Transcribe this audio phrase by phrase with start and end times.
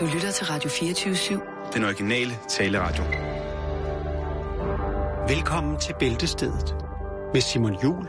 [0.00, 1.72] Du lytter til Radio 24-7.
[1.74, 3.04] Den originale taleradio.
[5.28, 6.74] Velkommen til Bæltestedet
[7.32, 8.06] med Simon Jul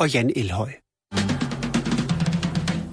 [0.00, 0.70] og Jan Elhøj.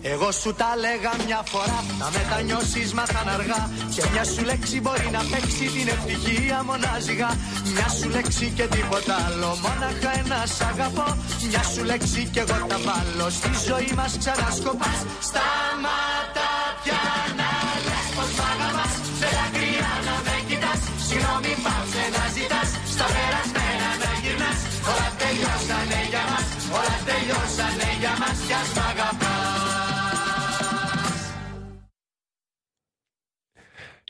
[0.04, 4.82] Εγώ σου τα λέγα μια φορά, να μετανιώσεις μα θα αργά Και μια σου λέξη
[4.82, 7.30] μπορεί να παίξει την ευτυχία μονάζιγα
[7.74, 11.18] Μια σου λέξη και τίποτα άλλο, μόναχα ένα σ' αγαπώ
[11.50, 16.19] Μια σου λέξη και εγώ τα βάλω, στη ζωή μας ξανασκοπάς Σταματά
[21.09, 24.61] συγγνώμη πάψε να ζητάς Στα περασμένα να γυρνάς,
[24.91, 26.47] όλα τελειώσανε για μας
[26.79, 29.65] Όλα τελειώσανε για μας κι ας μ' αγαπάς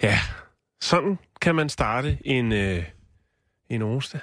[0.02, 0.18] Ja,
[0.80, 2.84] sådan kan man starte en, øh,
[3.68, 4.20] en onsdag.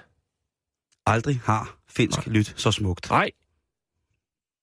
[1.06, 3.10] Aldrig har finsk lyt så smukt.
[3.10, 3.32] Nej,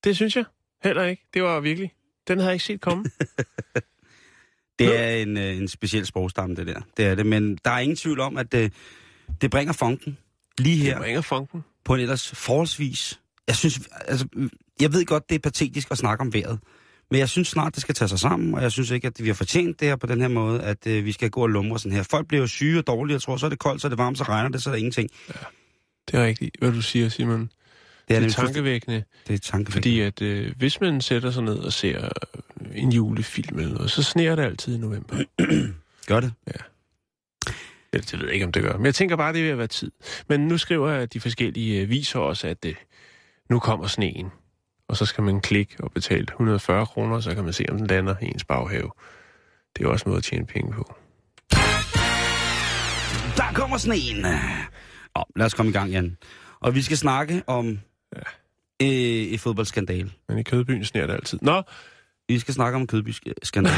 [0.05, 0.45] det synes jeg
[0.83, 1.29] heller ikke.
[1.35, 1.95] Det var virkelig.
[2.29, 3.05] Den havde jeg ikke set komme.
[4.80, 6.82] Det er en, øh, en speciel sprogstamme, det der.
[6.98, 8.74] Det er det, men der er ingen tvivl om, at det,
[9.42, 10.18] det bringer funken
[10.58, 11.64] lige her Det bringer funken.
[11.86, 13.20] på en ellers forholdsvis...
[13.48, 14.28] Jeg synes, altså,
[14.82, 16.60] jeg ved godt, det er patetisk at snakke om vejret,
[17.12, 19.28] men jeg synes snart, det skal tage sig sammen, og jeg synes ikke, at vi
[19.28, 21.80] har fortjent det her på den her måde, at øh, vi skal gå og lumre
[21.80, 22.04] sådan her.
[22.04, 23.98] Folk bliver jo syge og dårlige, jeg tror, så er det koldt, så er det
[23.98, 25.10] varmt, så regner det, så er der ingenting.
[26.12, 27.42] Det er rigtigt, hvad du siger, Simon.
[27.42, 27.50] Det
[28.08, 29.72] Det er tankevækkende, Det er tankevækkende.
[29.74, 32.10] fordi at øh, hvis man sætter sig ned og ser øh,
[32.76, 35.16] en julefilm eller noget, så sneer det altid i november.
[36.08, 36.34] Gør det?
[36.48, 36.64] Eller,
[37.94, 38.78] det ved jeg ikke, om det gør.
[38.78, 39.92] Men jeg tænker bare, det er ved at være tid.
[40.30, 42.76] Men nu skriver de forskellige øh, viser også, at øh,
[43.50, 44.32] nu kommer sneen.
[44.88, 47.88] Og så skal man klikke og betale 140 kroner, så kan man se, om den
[47.88, 48.92] lander i ens baghave.
[49.74, 50.96] Det er jo også en måde at tjene penge på.
[53.38, 54.22] Der kommer sneen!
[55.16, 56.18] Nå, lad os komme i gang, Jan.
[56.60, 57.80] Og vi skal snakke om
[58.16, 58.22] ja.
[58.82, 58.88] øh,
[59.34, 60.12] et fodboldskandal.
[60.30, 61.40] Men i Kødbyen sneer det altid.
[61.42, 61.64] Nå,
[62.28, 63.72] Vi skal snakke om kødbyskandal.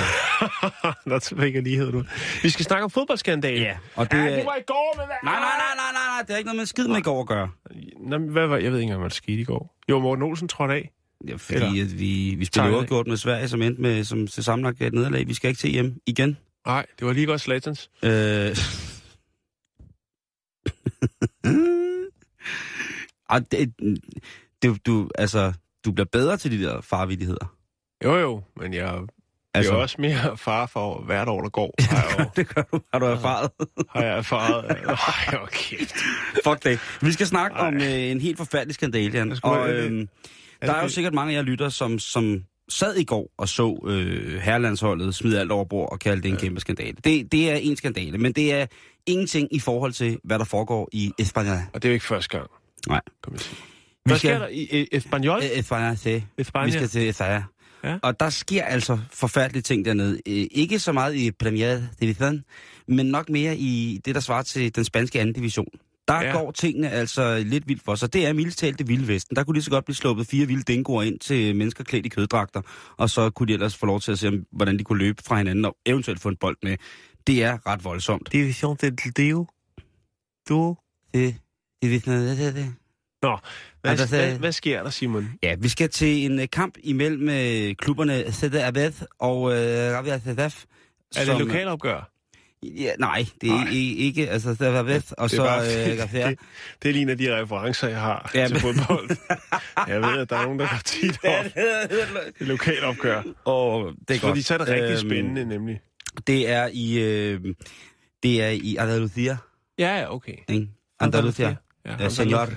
[1.05, 2.03] Nå, så fik jeg lige hed nu.
[2.43, 3.61] Vi skal snakke om fodboldskandale.
[3.61, 4.35] ja, og det Ja, er...
[4.35, 5.15] det var i går, men hvad?
[5.23, 7.21] Nej, nej, nej, nej, nej, nej, det er ikke noget med skid med i går
[7.21, 7.49] at gøre.
[7.99, 9.75] Nå, hvad var, jeg ved ikke engang, hvad der skete i går.
[9.89, 10.92] Jo, Morten Olsen trådte af.
[11.27, 12.77] Ja, fordi at vi, vi spiller Tegner.
[12.77, 15.27] uafgjort med Sverige, som endte med som til sammenlagt et nederlag.
[15.27, 16.37] Vi skal ikke til hjem igen.
[16.67, 17.89] Nej, det var lige godt Slatens.
[18.03, 18.09] Øh...
[23.30, 23.73] og det,
[24.61, 25.53] det, du, altså,
[25.86, 27.55] du bliver bedre til de der farvidigheder.
[28.05, 29.08] Jo, jo, men jeg altså,
[29.54, 31.73] Altså, er også mere far for hvert år, der går.
[31.89, 33.49] Har jeg, jo, det gør du, har du erfaret.
[33.95, 34.66] har jeg erfaret.
[34.71, 35.95] Ej, hvor kæft.
[36.44, 36.80] Fuck det.
[37.02, 37.67] Vi skal snakke Ej.
[37.67, 39.38] om øh, en helt forfærdelig skandale, Jan.
[39.44, 39.73] Og, det.
[39.76, 40.10] øhm,
[40.61, 43.49] der er jo det- sikkert mange af jer lytter, som, som sad i går og
[43.49, 46.95] så øh, herrelandsholdet smide alt over bord og kalde det en kæmpe skandale.
[47.04, 48.65] Det, det er en skandale, men det er
[49.05, 51.52] ingenting i forhold til, hvad der foregår i Espanja.
[51.73, 52.49] Og det er jo ikke første gang,
[52.88, 53.02] Nej.
[53.23, 53.58] kan man sige.
[54.05, 54.67] Hvad skal- sker der i?
[54.71, 55.38] Øh, Espanja.
[55.60, 56.65] Espanja.
[56.65, 57.44] Vi skal til Espanja.
[57.85, 57.97] Ja.
[58.03, 60.13] Og der sker altså forfærdelige ting dernede.
[60.27, 62.43] Øh, Ikke så meget i Premier Division,
[62.87, 65.67] men nok mere i det, der svarer til den spanske anden division.
[66.07, 66.31] Der Ja.
[66.31, 68.13] går tingene altså lidt vildt for sig.
[68.13, 69.35] Det er mildest talt det vilde vesten.
[69.35, 72.09] Der kunne lige så godt blive sluppet fire vilde dingoer ind til mennesker klædt i
[72.09, 72.61] køddragter,
[72.97, 75.37] og så kunne de ellers få lov til at se, hvordan de kunne løbe fra
[75.37, 76.77] hinanden og eventuelt få en bold med.
[77.27, 78.29] Det er ret voldsomt.
[78.31, 79.47] Division del Dio.
[80.49, 80.77] Du.
[81.13, 81.35] Det,
[81.81, 82.73] det, det, det.
[83.25, 83.37] Nå,
[83.81, 85.30] hvad, Altså, hvad, det- hvad sker der, Simon?
[85.43, 90.17] Ja, vi skal til en øh, kamp imellem øh, klubberne CD Abed og øh, Rabia
[90.17, 90.63] ZF.
[91.17, 92.11] Er det lokalopgør?
[92.64, 93.67] Ja, nej, det er Nej.
[93.73, 94.30] Ikke.
[94.30, 96.27] Altså, der var vest, og Det så øh, Gaffer.
[96.30, 96.39] det,
[96.83, 99.09] det er lige en af de referencer, jeg har Ja, til fodbold.
[99.91, 101.45] Jeg ved, at der er nogen, der går tit op
[102.39, 103.21] i lokalopgør.
[103.45, 104.45] Og det er Fordi godt.
[104.45, 105.81] så er det rigtig Øhm, spændende, nemlig.
[106.27, 107.41] Det er i, øh,
[108.23, 109.37] det er i Andalusia,
[109.80, 110.35] Ja, ja, okay.
[110.49, 110.67] ikke?
[110.99, 111.55] Andalusia.
[111.85, 112.49] Ja, Ja, senor.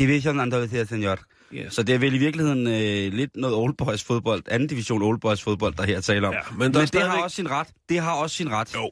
[0.00, 1.18] Division Andalusia, senor.
[1.52, 1.74] Yes.
[1.74, 5.20] Så det er vel i virkeligheden øh, lidt noget Old Boys fodbold, anden division Old
[5.20, 6.34] Boys fodbold, der her taler om.
[6.34, 7.68] Ja, men men det har også sin ret.
[7.88, 8.74] Det har også sin ret.
[8.74, 8.90] Jo.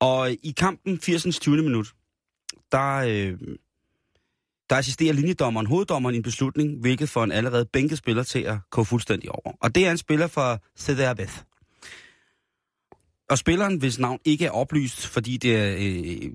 [0.00, 1.38] Og i kampen 80.
[1.40, 1.62] 20.
[1.62, 1.92] minut,
[2.72, 3.38] der, øh,
[4.70, 8.56] der assisterer linjedommeren, hoveddommeren i en beslutning, hvilket får en allerede bænket spiller til at
[8.70, 9.56] gå fuldstændig over.
[9.60, 11.34] Og det er en spiller fra CDR Beth.
[13.30, 16.30] Og spilleren, hvis navn ikke er oplyst, fordi det, er, øh,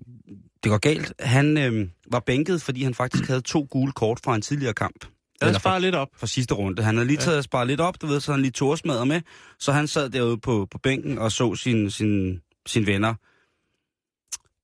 [0.64, 4.36] det går galt, han øh, var bænket, fordi han faktisk havde to gule kort fra
[4.36, 5.06] en tidligere kamp.
[5.42, 6.10] Lad Eller os fra, spare lidt op.
[6.16, 6.84] fra sidste runde.
[6.84, 9.22] Han havde lige taget og sparet lidt op, du ved, så han lige torsmadder med.
[9.60, 13.16] Så han sad derude på, på bænken og så sine sin, sin venner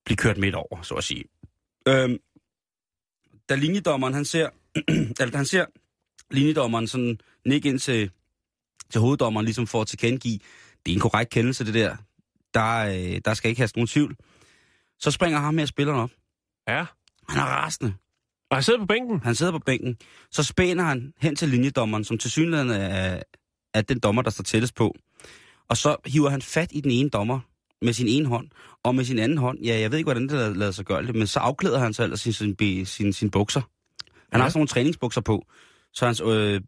[0.05, 1.23] blive kørt midt over, så at sige.
[1.87, 2.17] Øhm,
[3.49, 4.49] da linjedommeren, han ser,
[5.21, 5.65] eller han ser
[6.31, 8.11] linjedommeren sådan nikke ind til,
[8.89, 10.39] til hoveddommeren, ligesom for at tilkendegive,
[10.85, 11.97] det er en korrekt kendelse, det der.
[12.53, 14.15] Der, øh, der skal ikke have nogen tvivl.
[14.99, 16.09] Så springer ham med spilleren op.
[16.67, 16.85] Ja.
[17.29, 17.93] Han er rasende.
[18.49, 19.19] Og han sidder på bænken.
[19.23, 19.97] Han sidder på bænken.
[20.31, 23.21] Så spænder han hen til linjedommeren, som til synligheden er,
[23.73, 24.95] er den dommer, der står tættest på.
[25.69, 27.39] Og så hiver han fat i den ene dommer
[27.81, 28.47] med sin ene hånd,
[28.83, 31.15] og med sin anden hånd, ja, jeg ved ikke, hvordan det lader sig gøre det,
[31.15, 33.61] men så afklæder han sig ellers sin, sin, sin, sin, sin bukser.
[34.31, 34.43] Han Ja.
[34.43, 35.45] har sådan nogle træningsbukser på,
[35.93, 36.61] så hans, øh,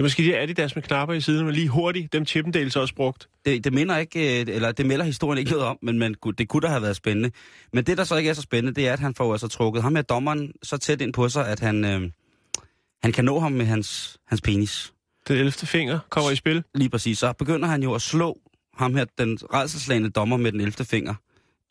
[0.00, 2.12] er måske de Adidas med knapper i siden, men lige hurtigt.
[2.12, 3.28] Dem Chippendales også brugt.
[3.44, 6.48] det, det minder ikke, øh, eller det melder historien ikke noget om, men man, det
[6.48, 7.30] kunne da have været spændende.
[7.72, 9.82] Men det, der så ikke er så spændende, det er, at han får altså trukket
[9.82, 12.10] ham her dommeren så tæt ind på sig, at han, øh,
[13.02, 14.92] han kan nå ham med hans, hans penis.
[15.28, 15.52] Den 11.
[15.52, 16.64] finger kommer i spil.
[16.74, 17.18] Lige præcis.
[17.18, 18.38] Så begynder han jo at slå
[18.74, 20.84] ham her, den redselslagende dommer med den 11.
[20.84, 21.14] finger,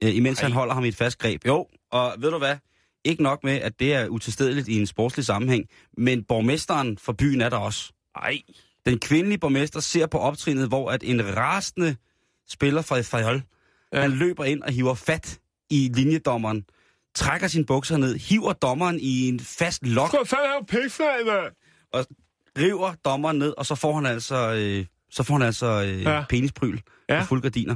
[0.03, 0.43] øh, imens Ej.
[0.43, 1.47] han holder ham i et fast greb.
[1.47, 2.55] Jo, og ved du hvad?
[3.05, 5.65] Ikke nok med, at det er utilstedeligt i en sportslig sammenhæng,
[5.97, 7.93] men borgmesteren for byen er der også.
[8.15, 8.41] Ej.
[8.85, 11.95] Den kvindelige borgmester ser på optrinet, hvor at en rasende
[12.49, 13.41] spiller fra Fajol,
[13.93, 14.01] Ja.
[14.01, 15.39] han løber ind og hiver fat
[15.69, 16.65] i linjedommeren,
[17.15, 20.49] trækker sin bukser ned, hiver dommeren i en fast lok, Hvor fanden
[21.25, 22.05] mand?
[22.57, 26.23] river dommeren ned, og så får han altså, øh, så får han altså øh, Ja.
[26.29, 26.79] penispryl
[27.09, 27.19] Ja.
[27.21, 27.75] og fuldgardiner.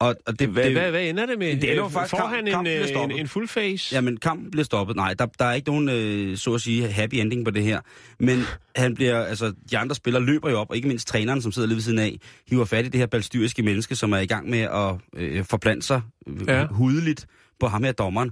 [0.00, 1.46] Og, og det, Hvad, det, hvad, hvad ender det med?
[1.46, 3.48] Det ender jo Øh, faktisk, Får kamp- han en, kampen bliver øh, en, en full
[3.48, 3.94] face?
[3.94, 4.96] Jamen, kampen bliver stoppet.
[4.96, 7.80] Nej, der, der er ikke nogen, øh, så at sige, happy ending på det her.
[8.20, 8.42] Men
[8.76, 11.68] han bliver, altså, de andre spillere løber jo op, og ikke mindst træneren, som sidder
[11.68, 12.16] lige ved siden af,
[12.48, 15.86] hiver fat i det her balstyriske menneske, som er i gang med at øh, forplante
[15.86, 16.66] sig øh, ja.
[16.66, 17.26] hudeligt
[17.60, 18.30] på ham her dommeren.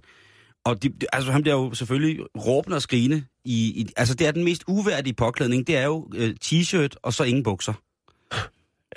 [0.64, 3.24] Og de, de- altså, han bliver jo selvfølgelig råbende og skrigende.
[3.44, 5.66] I, i, altså, det er den mest uværdige påklædning.
[5.66, 7.72] Det er jo øh, t-shirt og så ingen bukser.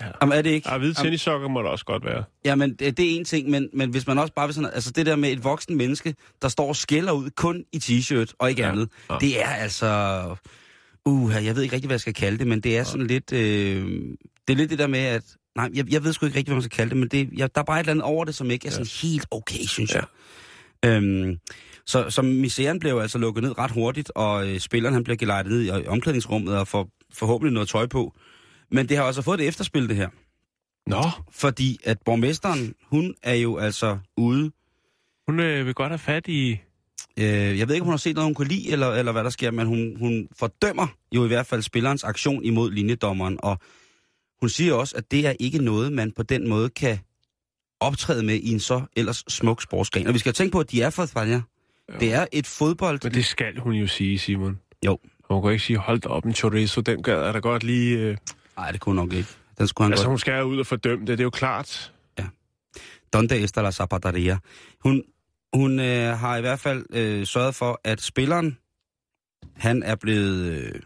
[0.02, 0.06] Ja.
[0.22, 0.70] Jamen, er det ikke?
[0.72, 2.24] Ja, hvide tennissokker må der også godt være.
[2.46, 4.92] Jamen, det, det er en ting, men, men hvis man også bare vil sådan, altså
[4.92, 8.50] det der med et voksen menneske, der står og skælder ud kun i t-shirt og
[8.50, 8.68] ikke Ja.
[8.68, 8.72] ja.
[8.72, 9.14] andet, Ja.
[9.14, 9.20] ja.
[9.20, 10.24] det er altså,
[11.06, 13.34] uh, jeg ved ikke rigtig, hvad jeg skal kalde det, men det er sådan lidt,
[13.34, 13.86] øh,
[14.48, 15.24] det er lidt det der med, at,
[15.56, 17.56] nej, jeg, jeg ved sgu ikke rigtig, hvad man skal kalde det, men det, jeg,
[17.56, 19.96] der er bare et eller andet over det, som ikke er sådan helt okay, synes
[19.96, 20.04] jeg.
[20.86, 21.38] Øhm,
[21.86, 25.52] så, så misæren blev altså lukket ned ret hurtigt, og øh, spilleren han bliver gelejtet
[25.52, 28.14] ned i, i omklædningsrummet og får forhåbentlig noget tøj på.
[28.72, 30.10] Men det har også fået et efterspil, det her.
[30.88, 34.52] Nå, Fordi at borgmesteren, hun er jo altså ude.
[35.28, 36.52] hun øh, vil godt have fat i...
[37.20, 39.24] Øh, jeg ved ikke, om hun har set noget, hun kunne lide, eller, eller hvad
[39.24, 43.38] der sker, men hun, hun fordømmer jo i hvert fald spillerens aktion imod linjedommeren.
[43.44, 43.58] Og
[44.40, 47.00] hun siger også, at det er ikke noget, man på den måde kan
[47.80, 50.08] optræde med i en så ellers smuk sportsgren.
[50.08, 51.42] Og vi skal tænke på, at de er fra Spanien.
[52.00, 53.00] Det er et fodbold...
[53.04, 54.60] Men det skal hun jo sige, Simon.
[54.86, 55.00] Jo.
[55.30, 57.98] Hun kan ikke sige, hold da op en chorizo, den gad er da godt lige...
[57.98, 58.18] Øh...
[58.58, 59.30] Nej, det kunne hun nok ikke.
[59.58, 60.12] Den skulle han Altså, godt.
[60.12, 61.94] hun skal ud og fordømme det, det er jo klart.
[63.14, 64.38] Donde está la zapateria.
[64.80, 65.04] Hun,
[65.54, 68.58] hun øh, har i hvert fald øh, sørget for, at spilleren,
[69.56, 70.82] han er blevet, øh,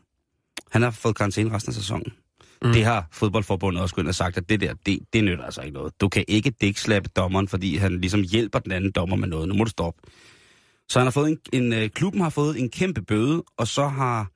[0.72, 2.14] han har fået karantæne resten af sæsonen.
[2.62, 2.72] Mm.
[2.72, 5.74] Det har fodboldforbundet også gået og sagt, at det der, det, det nytter altså ikke
[5.74, 6.02] noget.
[6.02, 9.48] Du kan ikke dækslappe dommeren, fordi han ligesom hjælper den anden dommer med noget.
[9.48, 10.02] Nu må du stoppe.
[10.90, 13.88] Så han har fået en, en øh, klubben har fået en kæmpe bøde, og så
[13.88, 14.32] har,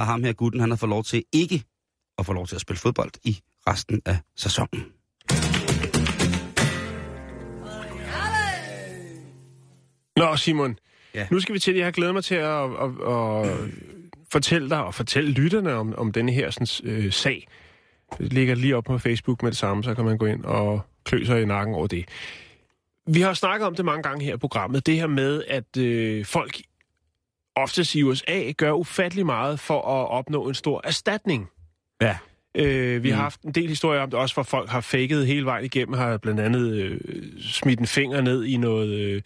[0.00, 1.64] har ham her gutten, han har fået lov til ikke
[2.18, 4.92] at få lov til at spille fodbold i resten af sæsonen.
[10.16, 10.78] Nå, Simon.
[11.14, 11.26] Ja.
[11.30, 13.58] Nu skal vi til, jeg har glædet mig til at, at, at
[14.32, 17.48] fortælle dig og fortælle lytterne om, om denne her sådan, øh, sag.
[18.18, 20.80] Det ligger lige op på Facebook med det samme, så kan man gå ind og
[21.04, 22.04] klø sig i nakken over det.
[23.06, 26.24] Vi har snakket om det mange gange her i programmet, det her med, at øh,
[26.24, 26.60] folk
[27.56, 31.48] oftest i USA gør ufattelig meget for at opnå en stor erstatning.
[32.00, 32.18] Ja.
[32.54, 33.14] Øh, vi mm.
[33.14, 35.94] har haft en del historier om det, også hvor folk har faked hele vejen igennem,
[35.94, 37.00] har blandt andet øh,
[37.40, 38.88] smidt en finger ned i noget...
[38.88, 39.22] Øh,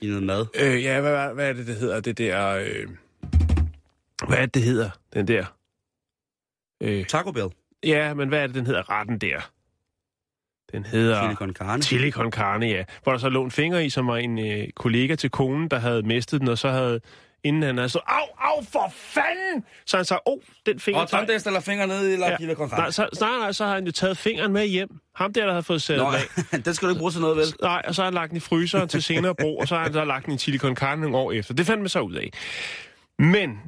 [0.00, 0.46] I noget mad.
[0.60, 2.00] Øh, ja, hvad, hvad, hvad er det, det hedder?
[2.00, 2.48] Det der...
[2.48, 2.88] Øh,
[4.28, 4.90] hvad er det, det hedder?
[5.14, 5.44] Den der...
[6.82, 7.48] Øh, Taco Bell.
[7.84, 8.90] ja, men hvad er det, den hedder?
[8.90, 9.50] Retten der.
[10.72, 11.22] Den hedder...
[11.22, 11.82] Chili con carne.
[11.82, 12.84] Chili con carne, ja.
[13.02, 15.78] Hvor der så lå en finger i, som var en øh, kollega til konen, der
[15.78, 17.00] havde mistet den, og så havde...
[17.44, 19.64] Inden han havde så, au, au, for fanden!
[19.86, 21.00] Så han sagde, oh, den finger...
[21.00, 22.54] Og Tom stiller fingre ned i la Ja.
[22.54, 25.00] con Nej, så, nej, nej, så har han jo taget fingeren med hjem.
[25.14, 26.60] Ham der, der havde fået den af.
[26.64, 27.46] den skal du ikke bruge til noget, vel?
[27.62, 29.82] Nej, og så har han lagt den i fryseren til senere brug, og så har
[29.82, 31.54] han så lagt den i chili con carne nogle år efter.
[31.54, 32.30] Det fandt man så ud af.
[33.18, 33.58] Men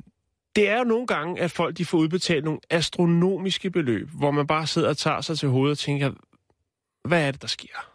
[0.56, 4.46] det er jo nogle gange, at folk de får udbetalt nogle astronomiske beløb, hvor man
[4.46, 6.12] bare sidder og tager sig til hovedet og tænker,
[7.08, 7.90] hvad er det, der sker?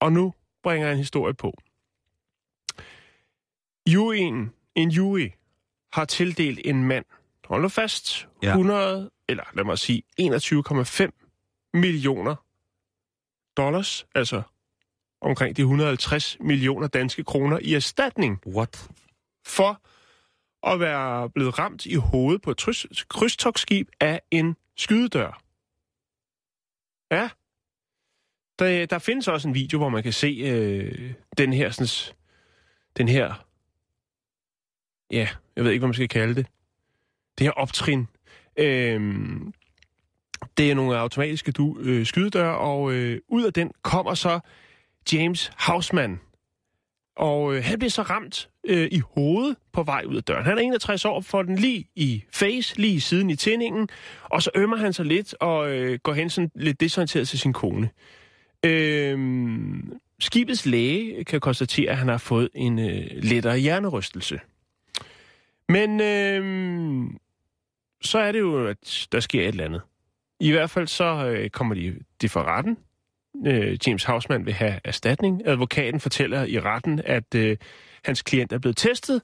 [0.00, 1.52] Og nu bringer jeg en historie på.
[3.88, 5.28] Juryen, en jury,
[5.92, 7.04] har tildelt en mand,
[7.44, 8.48] hold nu fast, Ja.
[8.48, 12.36] 100, eller lad mig sige 21,5 millioner
[13.56, 14.42] dollars, altså
[15.20, 18.90] omkring de 150 millioner danske kroner i erstatning What?
[19.46, 19.80] for
[20.72, 25.42] at være blevet ramt i hovedet på et krydstogsskib af en skydedør.
[27.10, 27.30] Ja.
[28.58, 32.14] Der, der findes også en video, hvor man kan se øh, den her, sådan,
[32.96, 33.46] den her,
[35.12, 36.46] ja, jeg ved ikke, hvad man skal kalde det,
[37.38, 38.06] det her optrin.
[38.58, 39.52] Øhm,
[40.56, 44.40] Det er nogle automatiske du, øh, skydedøre, og øh, ud af den kommer så
[45.12, 46.20] James Hausman.
[47.16, 50.44] Og øh, han bliver så ramt øh, i hovedet på vej ud af døren.
[50.44, 53.88] Han er 61 år, får den lige i face, lige siden i tændingen,
[54.22, 57.52] og så ømmer han sig lidt og øh, går hen sådan lidt desorienteret til sin
[57.52, 57.90] kone.
[58.64, 59.18] Øh,
[60.20, 64.40] skibets læge kan konstatere, at han har fået en øh, lettere hjernerystelse.
[65.68, 67.10] Men øh,
[68.02, 69.80] så er det jo, at der sker et eller andet.
[70.40, 72.76] I hvert fald så øh, kommer de, de for retten.
[73.46, 75.42] Øh, James Hausman vil have erstatning.
[75.46, 77.56] Advokaten fortæller i retten, at øh,
[78.04, 79.22] hans klient er blevet testet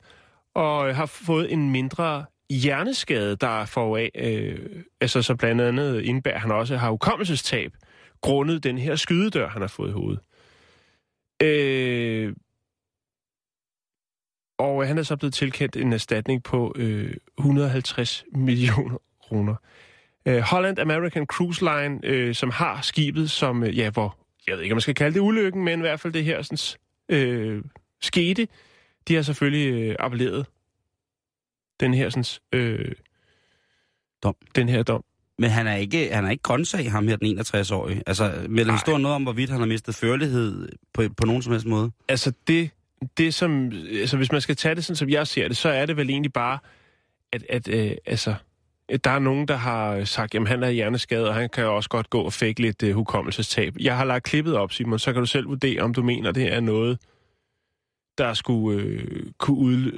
[0.54, 6.02] og øh, har fået en mindre hjerneskade, der får af, øh, altså så blandt andet
[6.02, 7.72] indbærer han også har hukommelsestab,
[8.20, 10.20] grundet den her skydedør, han har fået i hovedet.
[11.42, 12.34] Øh,
[14.58, 19.54] og han er så blevet tilkendt en erstatning på øh, 150 millioner kroner.
[20.26, 24.62] Øh, Holland American Cruise Line, øh, som har skibet, som, øh, ja, hvor, jeg ved
[24.62, 27.64] ikke, om man skal kalde det ulykken, men i hvert fald det her sådan, øh,
[28.00, 28.48] skete,
[29.08, 30.46] de har selvfølgelig øh, appelleret
[31.80, 32.92] den her sådan, øh,
[34.22, 34.34] Dom.
[34.54, 35.04] Den her dom.
[35.38, 38.02] Men han er ikke, han er ikke grøntsag, ham her, den 61-årige.
[38.06, 41.66] Altså, melder historien noget om, hvorvidt han har mistet førlighed på, på nogen som helst
[41.66, 41.90] måde?
[42.08, 42.70] Altså, det,
[43.18, 43.72] det som...
[44.00, 46.10] Altså, hvis man skal tage det sådan, som jeg ser det, så er det vel
[46.10, 46.58] egentlig bare,
[47.32, 48.34] at, at øh, altså,
[49.04, 52.10] der er nogen, der har sagt, jamen han er hjerneskadet, og han kan også godt
[52.10, 53.74] gå og fik lidt øh, hukommelsestab.
[53.80, 56.52] Jeg har lagt klippet op, Simon, så kan du selv vurdere, om du mener, det
[56.52, 56.98] er noget,
[58.18, 59.92] der skulle øh, kunne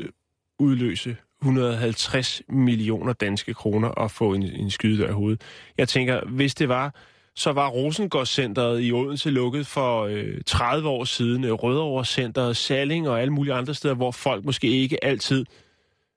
[0.58, 5.42] udløse 150 millioner danske kroner og få en, en skydedør i hovedet.
[5.78, 6.94] Jeg tænker, hvis det var,
[7.36, 11.44] så var Rosengårdscenteret i Odense lukket for øh, 30 år siden.
[11.44, 15.44] Øh, Rødovrecenteret, Salling og alle mulige andre steder, hvor folk måske ikke altid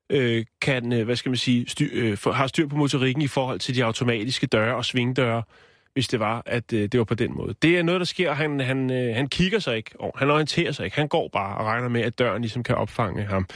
[0.10, 3.28] øh, kan, øh, hvad skal man sige, styr, øh, for, har styr på motorikken i
[3.28, 5.44] forhold til de automatiske døre og svingdøre,
[5.94, 7.56] hvis det var, at øh, det var på den måde.
[7.62, 8.34] Det er noget, der sker.
[8.34, 10.98] Han, han, øh, han kigger sig ikke, og han orienterer sig ikke.
[10.98, 13.48] Han går bare og regner med, at døren ligesom kan opfange ham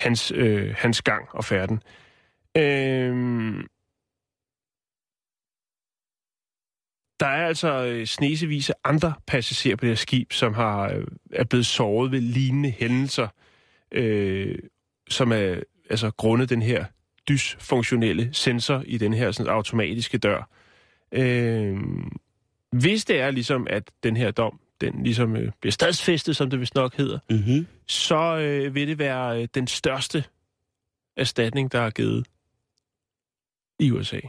[0.00, 1.82] hans, øh, hans gang og færden.
[2.56, 3.64] Øh,
[7.20, 11.06] der er altså øh, snesevis af andre passagerer på det her skib, som har øh,
[11.32, 13.28] er blevet såret ved lignende hændelser,
[13.92, 14.58] øh,
[15.08, 15.60] som er
[15.90, 16.84] altså grundet den her
[17.28, 20.48] dysfunktionelle sensor i den her sådan, automatiske dør.
[21.12, 21.76] Øh,
[22.72, 26.60] hvis det er ligesom, at den her dom den ligesom øh, bliver stadsfæstet, som det
[26.60, 27.66] vist nok hedder, Mm-hmm.
[27.86, 30.24] så øh, vil det være øh, den største
[31.16, 32.26] erstatning, der er givet
[33.78, 34.20] i USA.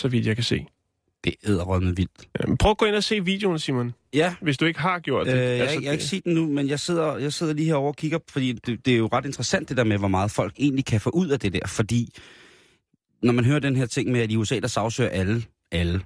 [0.00, 0.66] Så vidt jeg kan se.
[1.26, 2.28] Det er æderrødende vildt.
[2.40, 5.26] Jamen, prøv at gå ind og se videoen, Simon, Ja, hvis du ikke har gjort
[5.26, 5.32] det.
[5.34, 7.66] øh, jeg, jeg har det- ikke set den nu, men jeg sidder, jeg sidder lige
[7.66, 10.30] herovre og kigger, fordi det, det er jo ret interessant det der med, hvor meget
[10.30, 12.08] folk egentlig kan få ud af det der, fordi
[13.22, 15.42] når man hører den her ting med, at i USA, der sagsøger alle,
[15.72, 16.00] alle.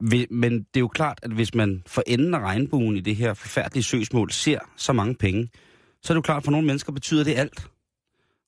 [0.00, 3.16] Vi- Men det er jo klart, at hvis man for enden af regnbuen i det
[3.16, 5.48] her forfærdelige søgsmål ser så mange penge,
[6.02, 7.66] så er det jo klart, at for nogle mennesker betyder det alt.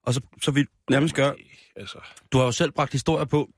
[0.07, 1.35] Og så, så vil nærmest gøre,
[1.76, 1.99] Altså,
[2.33, 3.50] du har jo selv bragt historier på,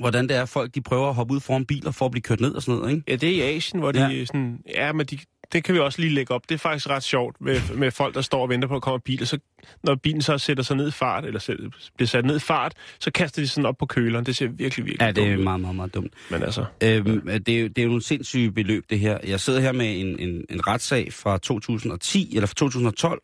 [0.00, 2.40] hvordan det er, folk de prøver at hoppe ud foran biler for at blive kørt
[2.40, 3.04] ned og sådan noget, ikke?
[3.08, 4.24] ja, det er i Asien, hvor de Ja.
[4.24, 4.58] sådan...
[4.74, 5.18] Ja, men de,
[5.52, 6.42] det kan vi også lige lægge op.
[6.48, 9.00] Det er faktisk ret sjovt med, med folk, der står og venter på, at komme
[9.00, 9.26] biler.
[9.26, 9.38] Så
[9.84, 12.74] når bilen så sætter sig ned i fart, eller sæt- bliver sat ned i fart,
[13.00, 14.26] så kaster de sådan op på køleren.
[14.26, 16.12] Det ser virkelig, virkelig Ja, det er dumt meget, meget, meget dumt.
[16.30, 19.18] Men altså, Øhm, det, er det er jo nogle sindssyge beløb, det her.
[19.26, 23.20] Jeg sidder her med en, en, en retssag fra 2010, eller fra 2012,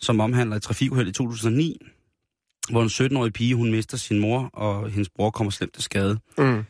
[0.00, 1.76] som omhandler et trafikuheld i 2009,
[2.70, 6.18] hvor en 17-årig pige, hun mister sin mor, og hendes bror kommer slemt til skade.
[6.38, 6.64] mm,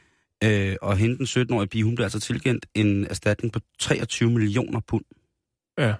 [0.44, 4.80] Øh, og hende, den 17-årige pige, hun bliver altså tilkendt en erstatning på 23 millioner
[4.80, 5.04] pund.
[5.78, 5.94] ja.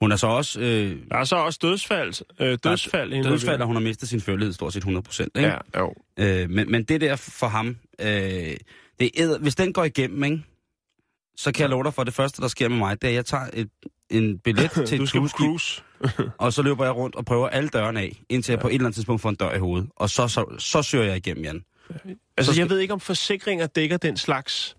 [0.00, 0.60] Hun er så også...
[0.60, 2.14] Øh, Der er så også dødsfald.
[2.40, 3.32] Øh, dødsfald, involveret.
[3.32, 5.32] dødsfald, og hun har mistet sin førlighed stort set 100 procent.
[5.36, 5.94] Ja, jo.
[6.18, 8.06] Øh, men, men det der for ham, øh,
[9.00, 10.42] det er, hvis den går igennem, ikke,
[11.36, 13.10] så kan jeg love dig for, at det første, der sker med mig, det er,
[13.10, 13.68] at jeg tager et,
[14.12, 15.82] en billet til Du et skal på cruise,
[16.38, 18.84] og så løber jeg rundt og prøver alle dørene af, indtil jeg på et eller
[18.84, 19.88] andet tidspunkt får en dør i hovedet.
[19.96, 21.64] Og så, så, så søger jeg igennem, Jan.
[21.90, 22.12] Altså,
[22.52, 24.76] Så jeg skal- ved ikke, om forsikringer dækker den slags...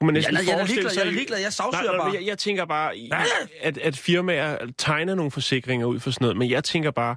[0.00, 1.00] Kunne man Jeg, næsten jeg, jeg, er ligeglad, sig...
[1.00, 2.08] jeg er ligeglad, jeg Nej, sagsøger nej, bare.
[2.12, 3.24] men jeg, jeg tænker bare, Ja, ja.
[3.68, 7.16] at, at firmaer tegner nogle forsikringer ud for sådan noget, men jeg tænker bare,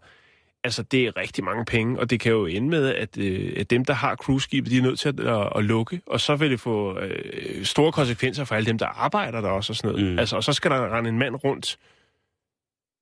[0.67, 3.69] altså det er rigtig mange penge, og det kan jo ende med, at, øh, at
[3.69, 6.51] dem, der har cruiseskibet, de er nødt til at, at, at lukke, og så vil
[6.51, 10.11] det få øh, store konsekvenser for alle dem, der arbejder der også og sådan noget.
[10.11, 10.19] Mm.
[10.19, 11.79] Altså, og så skal der rende en mand rundt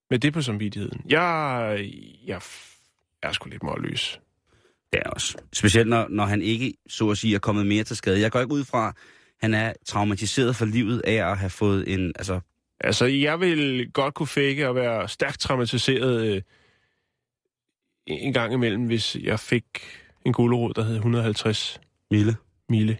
[0.09, 1.01] med det på samvittigheden.
[1.09, 1.89] Jeg,
[2.25, 2.41] jeg,
[3.23, 4.19] jeg er sgu lidt målløs.
[4.93, 5.37] Det er også.
[5.53, 8.19] Specielt når, når han ikke, så at sige, er kommet mere til skade.
[8.19, 8.93] Jeg går ikke ud fra, at
[9.41, 12.39] han er traumatiseret for livet af at have fået en, altså,
[12.79, 16.41] Altså, jeg vil godt kunne fake og være stærkt traumatiseret øh,
[18.07, 19.65] en gang imellem, hvis jeg fik
[20.25, 21.81] en gulerod, der hed 150
[22.11, 22.35] Mille.
[22.69, 22.97] mile.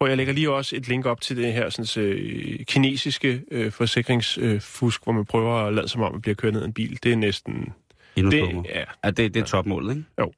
[0.00, 3.72] Og jeg lægger lige også et link op til det her sådan, øh, kinesiske øh,
[3.72, 6.98] forsikringsfusk, øh, hvor man prøver at lade som om, man bliver kørt ned en bil.
[7.02, 7.72] Det er næsten...
[8.16, 10.04] Endnu det, ja, ja, det, det er topmålet, ikke?
[10.20, 10.32] Jo.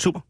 [0.00, 0.20] Super.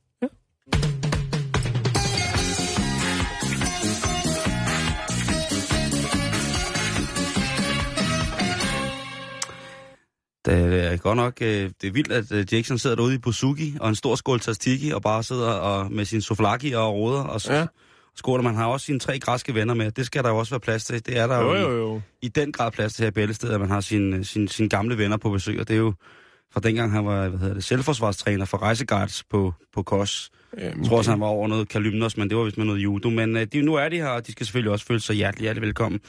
[10.46, 13.74] Det er godt nok, øh, det er vildt, at øh, Jackson sidder derude i Buzuki
[13.80, 17.40] og en stor skål tastiki og bare sidder og, med sin soflaki og råder og
[17.40, 17.66] så Ja.
[18.16, 18.42] skåler.
[18.42, 19.90] Man har også sine tre græske venner med.
[19.90, 21.06] Det skal der jo også være plads til.
[21.06, 22.00] Det er der jo, jo, jo, i- jo.
[22.22, 24.98] i den grad plads til her i Bæltested, at man har sine sin, sin gamle
[24.98, 25.60] venner på besøg.
[25.60, 25.92] Og det er jo
[26.52, 30.30] fra dengang han var hvad hedder det, selvforsvarstræner for rejseguards på, på KOS.
[30.58, 32.80] Jamen, Jeg tror også, han var over noget kalymnos, men det var vist med noget
[32.80, 33.10] judo.
[33.10, 35.42] Men øh, de, nu er de her, og de skal selvfølgelig også føle sig hjertelig,
[35.42, 36.00] hjertelig velkommen.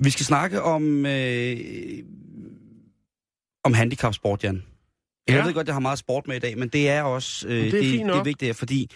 [0.00, 1.56] Vi skal snakke om, øh,
[3.66, 4.62] om handicapsport, Jan.
[5.28, 5.44] Jeg Ja.
[5.44, 7.66] ved godt, jeg har meget sport med i dag, men det er også øh, det
[7.66, 8.90] er det, det er vigtigt, fordi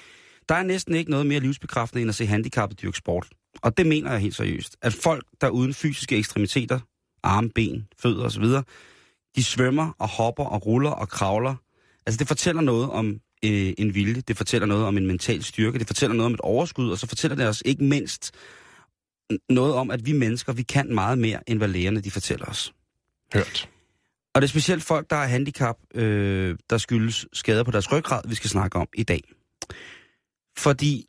[0.49, 3.29] der er næsten ikke noget mere livsbekræftende end at se handicappet dyrke sport.
[3.63, 4.77] Og det mener jeg helt seriøst.
[4.83, 6.81] At folk, der er uden fysiske ekstremiteter,
[7.23, 8.45] arme, ben, fødder osv.,
[9.37, 11.55] de svømmer og hopper og ruller og kravler.
[12.07, 15.79] Altså det fortæller noget om øh, en vilje, det fortæller noget om en mental styrke,
[15.79, 18.31] det fortæller noget om et overskud, og så fortæller det os ikke mindst
[19.49, 22.73] noget om, at vi mennesker, vi kan meget mere, end hvad lægerne de fortæller os.
[23.35, 23.69] Hørt.
[24.35, 28.23] Og det er specielt folk, der har handicap, øh, der skyldes skader på deres ryggrad,
[28.29, 29.21] vi skal snakke om i dag.
[30.59, 31.07] Fordi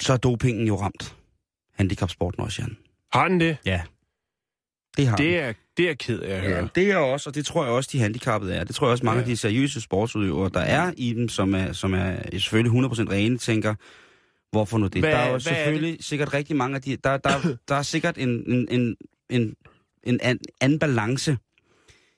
[0.00, 1.16] så er dopingen jo ramt
[1.74, 2.76] handicapsporten også, Jan.
[3.12, 3.56] Har den det?
[3.64, 3.82] Ja.
[4.96, 5.16] Det har.
[5.16, 6.58] Det er, det er ked af at høre.
[6.62, 8.64] Ja, det er også, og det tror jeg også, de handicappede er.
[8.64, 9.22] Det tror jeg også, mange Ja.
[9.22, 13.38] af de seriøse sportsudøvere, der er i dem, som er, som er selvfølgelig 100% rene,
[13.38, 13.74] tænker,
[14.50, 15.02] hvorfor nu det?
[15.02, 16.96] Hvad- der er jo hvad er selvfølgelig sikkert rigtig mange af de...
[16.96, 18.96] Der, der, der er sikkert en, en, en,
[19.30, 19.54] en,
[20.06, 21.36] en an, anden balance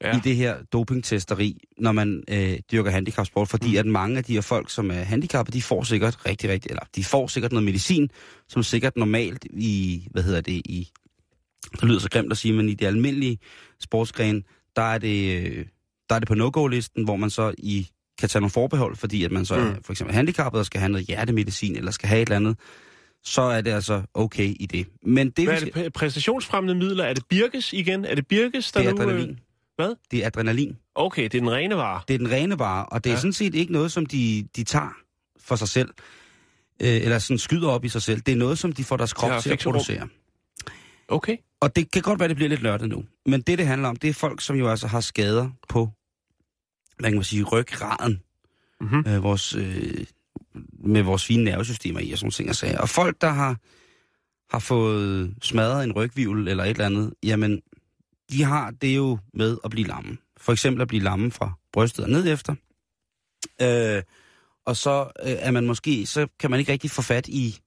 [0.05, 0.17] Ja.
[0.17, 3.77] i det her dopingtesteri, når man øh, dyrker handicapsport, fordi Mm.
[3.79, 6.83] at mange af de her folk, som er handicappede, de får sikkert rigtig, rigtig, eller
[6.97, 8.11] de får sikkert noget medicin,
[8.49, 10.89] som sikkert normalt i, hvad hedder det, i,
[11.73, 13.39] det lyder så grimt at sige, men i de almindelige
[13.81, 14.43] sportsgrene,
[14.77, 15.67] der er det, øh,
[16.09, 19.33] der er det på no-go-listen, hvor man så i kan tage nogle forbehold, fordi at
[19.33, 19.67] man så Mm.
[19.67, 22.57] er for eksempel handicappet og skal have noget hjertemedicin, eller skal have et eller andet,
[23.29, 24.87] så er det altså okay i det.
[25.03, 25.87] Men det, Hvad er skal, det?
[25.87, 27.05] Præ- Præstationsfremmende midler?
[27.05, 28.05] Er det Birkes igen?
[28.05, 29.01] Er det Birkes, der det er nu...
[29.01, 29.39] øh, adrenalin.
[29.77, 29.95] Hvad?
[30.11, 30.77] Det er adrenalin.
[30.95, 32.01] Okay, det er den rene vare.
[32.09, 33.21] Det er den rene vare, og det er Ja.
[33.21, 34.97] sådan set ikke noget, som de, de tager
[35.41, 35.89] for sig selv,
[36.83, 38.21] øh, eller sådan skyder op i sig selv.
[38.21, 40.09] Det er noget, som de får deres krop Ja, til at producere.
[41.09, 41.37] Okay.
[41.61, 43.05] Og det kan godt være, det bliver lidt lørdag nu.
[43.27, 45.89] Men det, det handler om, det er folk, som jo altså har skader på,
[46.99, 48.21] hvad kan man sige, ryggraden.
[48.81, 49.05] Mm-hmm.
[49.07, 50.05] Øh, vores, øh,
[50.73, 52.79] med vores fine nervesystemer i og sådan ting og sager.
[52.79, 53.57] Og folk, der har,
[54.51, 57.63] har fået smadret en rygvivl eller et eller andet, jamen,
[58.31, 60.19] de har det jo med at blive lamme.
[60.37, 62.55] For eksempel at blive lamme fra brystet og ned efter.
[63.63, 64.03] Øh,
[64.65, 67.61] og så øh, er man måske, så kan man ikke rigtig få fat i,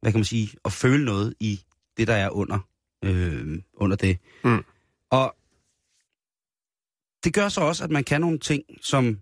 [0.00, 1.60] hvad kan man sige, at føle noget i
[1.96, 2.58] det, der er under,
[3.04, 4.18] øh, under det.
[4.44, 4.64] Mm.
[5.10, 5.36] Og
[7.24, 9.20] det gør så også, at man kan nogle ting, som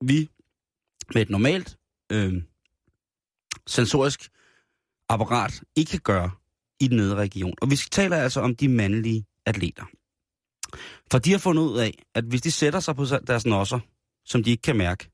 [0.00, 0.28] vi
[1.14, 1.76] med et normalt
[2.10, 2.42] øh,
[3.66, 4.30] sensorisk
[5.08, 6.30] apparat ikke kan gøre
[6.80, 7.54] i den nedre region.
[7.62, 9.84] Og vi taler altså om de mandlige atleter.
[11.10, 13.80] For de har fundet ud af, at hvis de sætter sig på deres nosser,
[14.24, 15.10] som de ikke kan mærke,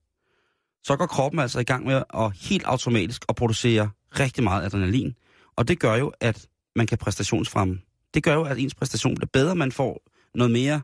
[0.84, 5.14] så går kroppen altså i gang med at helt automatisk at producere rigtig meget adrenalin.
[5.56, 7.80] Og det gør jo, at man kan præstationsfremme.
[8.14, 9.56] Det gør jo, at ens præstation bliver bedre.
[9.56, 10.02] Man får
[10.34, 10.82] noget mere,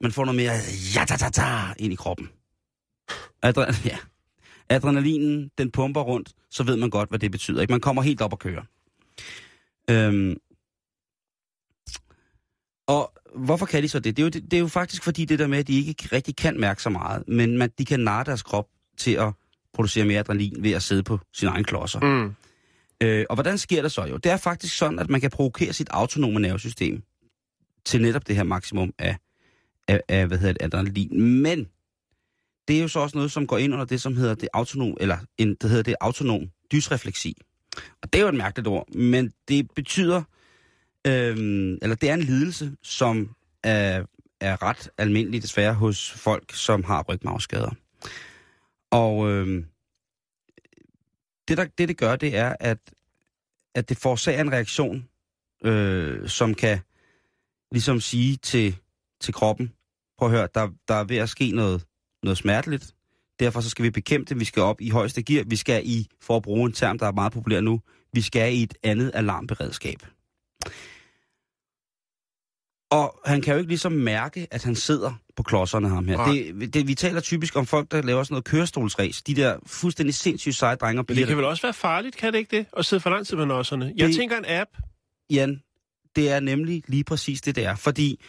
[0.00, 0.52] man får noget mere
[0.94, 2.28] ja da da da ind i kroppen.
[3.46, 3.98] Adre- ja.
[4.70, 7.60] Adrenalinen, den pumper rundt, så ved man godt, hvad det betyder.
[7.60, 7.72] Ikke?
[7.72, 8.62] Man kommer helt op og kører.
[9.90, 10.36] Øhm.
[12.86, 14.16] Og hvorfor kan de så det?
[14.16, 16.36] Det er, jo, det er jo faktisk fordi det der med, at de ikke rigtig
[16.36, 19.32] kan mærke så meget, men man, de kan narre deres krop til at
[19.72, 22.00] producere mere adrenalin ved at sidde på sin egen klodser.
[22.00, 22.34] Mm.
[23.02, 24.16] Øh, og hvordan sker det så jo?
[24.16, 27.02] Det er faktisk sådan, at man kan provokere sit autonome nervesystem
[27.84, 29.16] til netop det her maksimum af,
[29.88, 31.22] af, af hvad hedder det, adrenalin.
[31.42, 31.68] Men
[32.68, 34.96] det er jo så også noget, som går ind under det, som hedder det autonom,
[35.00, 37.36] eller en, det hedder det autonom dysrefleksi.
[38.02, 40.22] Og det er jo et mærkeligt ord, men det betyder,
[41.06, 44.04] øhm, eller det er en lidelse, som er,
[44.40, 47.70] er ret almindelig desværre hos folk, som har rygmavsskader.
[48.90, 49.66] Og øhm,
[51.48, 52.78] det, der, det, det gør, det er, at,
[53.74, 55.08] at det forårsager en reaktion,
[55.64, 56.78] øh, som kan
[57.72, 58.76] ligesom sige til,
[59.20, 59.72] til kroppen,
[60.18, 61.87] prøv at høre, der, der er ved at ske noget,
[62.22, 62.94] noget smerteligt.
[63.40, 64.40] Derfor så skal vi bekæmpe det.
[64.40, 65.44] Vi skal op i højeste gear.
[65.46, 67.80] Vi skal i, for at bruge en term, der er meget populær nu,
[68.12, 69.98] vi skal i et andet alarmberedskab.
[72.90, 76.24] Og han kan jo ikke ligesom mærke, at han sidder på klodserne ham her.
[76.24, 79.22] Det, det, vi taler typisk om folk, der laver sådan noget kørestolsræs.
[79.22, 82.32] De der fuldstændig sindssygt seje drenge og Men det kan vel også være farligt, kan
[82.32, 82.66] det ikke det?
[82.76, 83.92] At sidde for lang tid med nosserne.
[83.96, 84.70] Jeg Det- tænker en app.
[85.30, 85.62] Jan,
[86.16, 87.74] det er nemlig lige præcis det, det er.
[87.74, 88.20] Fordi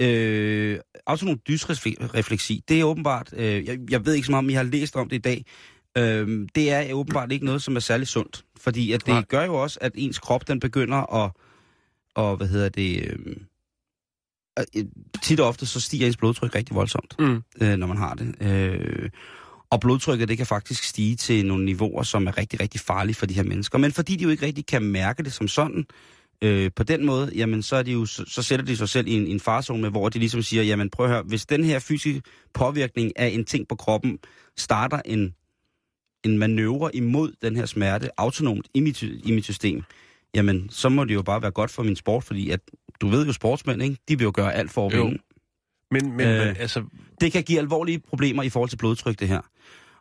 [0.00, 4.52] øh, autonom dysrefleksi, det er åbenbart, øh, jeg, jeg ved ikke så meget, om I
[4.52, 5.44] har læst om det i dag,
[5.98, 8.44] øh, det er åbenbart ikke noget, som er særlig sundt.
[8.60, 9.24] Fordi at det Nej.
[9.28, 11.30] gør jo også, at ens krop, den begynder at,
[12.14, 13.36] og hvad hedder det, øh,
[14.76, 14.84] øh,
[15.22, 17.42] tit og ofte, så stiger ens blodtryk rigtig voldsomt, Mm.
[17.60, 18.34] øh, når man har det.
[18.40, 19.10] Øh,
[19.70, 23.26] og blodtrykket, det kan faktisk stige til nogle niveauer, som er rigtig, rigtig farlige for
[23.26, 23.78] de her mennesker.
[23.78, 25.84] Men fordi de jo ikke rigtig kan mærke det som sådan, øh,
[26.76, 29.12] på den måde, jamen så, er de jo, så, så sætter de sig selv i
[29.12, 31.78] en, en farzone med, hvor de ligesom siger, jamen prøv at høre, hvis den her
[31.78, 32.22] fysiske
[32.54, 34.18] påvirkning af en ting på kroppen
[34.56, 35.34] starter en,
[36.24, 39.82] en manøvre imod den her smerte autonomt i mit, i mit system,
[40.34, 42.60] jamen så må det jo bare være godt for min sport, fordi at,
[43.00, 43.96] du ved jo sportsmænd, ikke?
[44.08, 45.18] de vil jo gøre alt for at vinde.
[45.90, 46.46] Men, men, Øh.
[46.46, 46.84] men altså,
[47.20, 49.40] Det kan give alvorlige problemer i forhold til blodtryk, det her.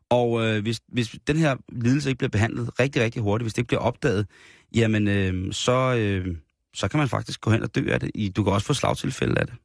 [0.10, 3.62] Og øh, hvis, hvis den her lidelse ikke bliver behandlet rigtig, rigtig hurtigt, hvis det
[3.62, 4.28] ikke bliver opdaget,
[4.76, 6.36] jamen øh, så, øh,
[6.74, 8.36] så kan man faktisk gå hen og dø af det.
[8.36, 9.56] Du kan også få slagtilfælde af det.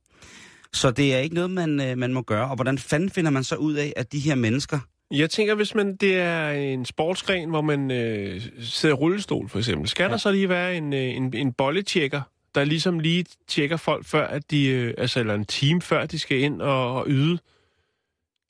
[0.72, 2.48] Så det er ikke noget, man, øh, man må gøre.
[2.48, 4.78] Og hvordan fanden finder man så ud af, at de her mennesker...
[5.10, 9.58] jeg tænker, hvis man det er en sportsgren, hvor man øh, sidder i rullestol for
[9.58, 10.10] eksempel, skal ja.
[10.10, 12.20] Der så lige være en, øh, en, en bolletjekker,
[12.54, 16.18] der ligesom lige tjekker folk før, at de, øh, altså, eller en team før de
[16.18, 17.38] skal ind og, og yde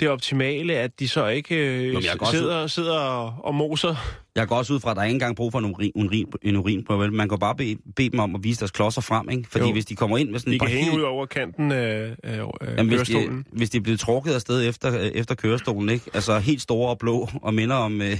[0.00, 4.21] det optimale, at de så ikke øh, også sidder, sidder og, og moser.
[4.36, 6.26] Jeg går også ud fra, at der er ikke engang brug for en urin, urin,
[6.42, 7.00] en urinprøve.
[7.00, 7.12] vel?
[7.12, 9.48] Man kan bare bede, bede dem om at vise deres klodser frem, ikke?
[9.50, 9.72] Fordi Jo.
[9.72, 12.44] hvis de kommer ind med sådan De kan hænge helt- ud over kanten af, af,
[12.78, 16.10] Jamen, hvis, de, hvis de er blevet trukket afsted efter, efter kørestolen, ikke?
[16.14, 18.18] Altså helt store og blå, og minder om, øh,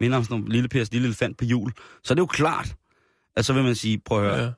[0.00, 1.72] minder om sådan nogle lille Pers lille elefant på hjul,
[2.04, 2.74] så er det jo klart,
[3.36, 4.44] at så vil man sige, prøv at høre.
[4.44, 4.50] Ja.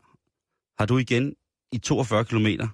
[0.78, 1.34] har du igen
[1.72, 2.68] i 42 kilometer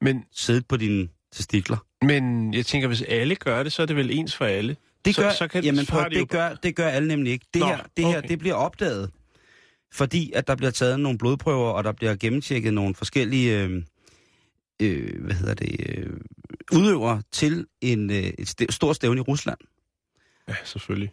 [0.00, 1.76] Men, siddet på dine testikler?
[2.02, 4.76] men jeg tænker, hvis alle gør det, så er det vel ens for alle.
[5.08, 7.46] Det Så- gør, så kan- jamen, så prøv, det, gør, det gør alle nemlig ikke.
[7.54, 8.28] Det, Nå, her, det her, okay.
[8.28, 9.10] det bliver opdaget,
[9.92, 13.82] fordi at der bliver taget nogle blodprøver, og der bliver gennemtjekket nogle forskellige, øh,
[14.82, 16.16] øh, hvad hedder det, øh,
[16.72, 19.58] udøvere til en, øh, et st- stort stævne i Rusland.
[20.48, 21.12] Ja, selvfølgelig.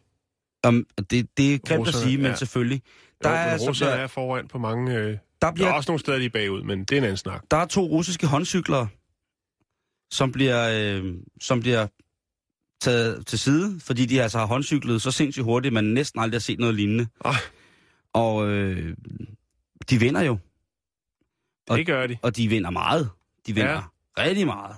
[0.63, 2.35] Om, det, det er grimt at sige, men ja.
[2.35, 2.81] selvfølgelig.
[3.23, 4.95] Der Der jo, er, men der, er foran på mange...
[4.95, 7.03] Øh, der, der bliver, er også nogle steder, de er bagud, men det er en
[7.03, 7.43] anden snak.
[7.51, 8.87] der er to russiske håndcykler,
[10.11, 11.87] som bliver, øh, som bliver
[12.85, 16.35] taget til side, fordi de altså har håndcyklet så sindssygt hurtigt, at man næsten aldrig
[16.35, 17.07] har set noget lignende.
[17.25, 17.33] Ej.
[18.13, 18.97] Og øh,
[19.89, 20.37] de vinder jo,
[21.69, 22.17] Og- Det gør de.
[22.21, 23.09] og de vinder meget.
[23.47, 23.81] De vinder ja.
[24.17, 24.75] rigtig meget.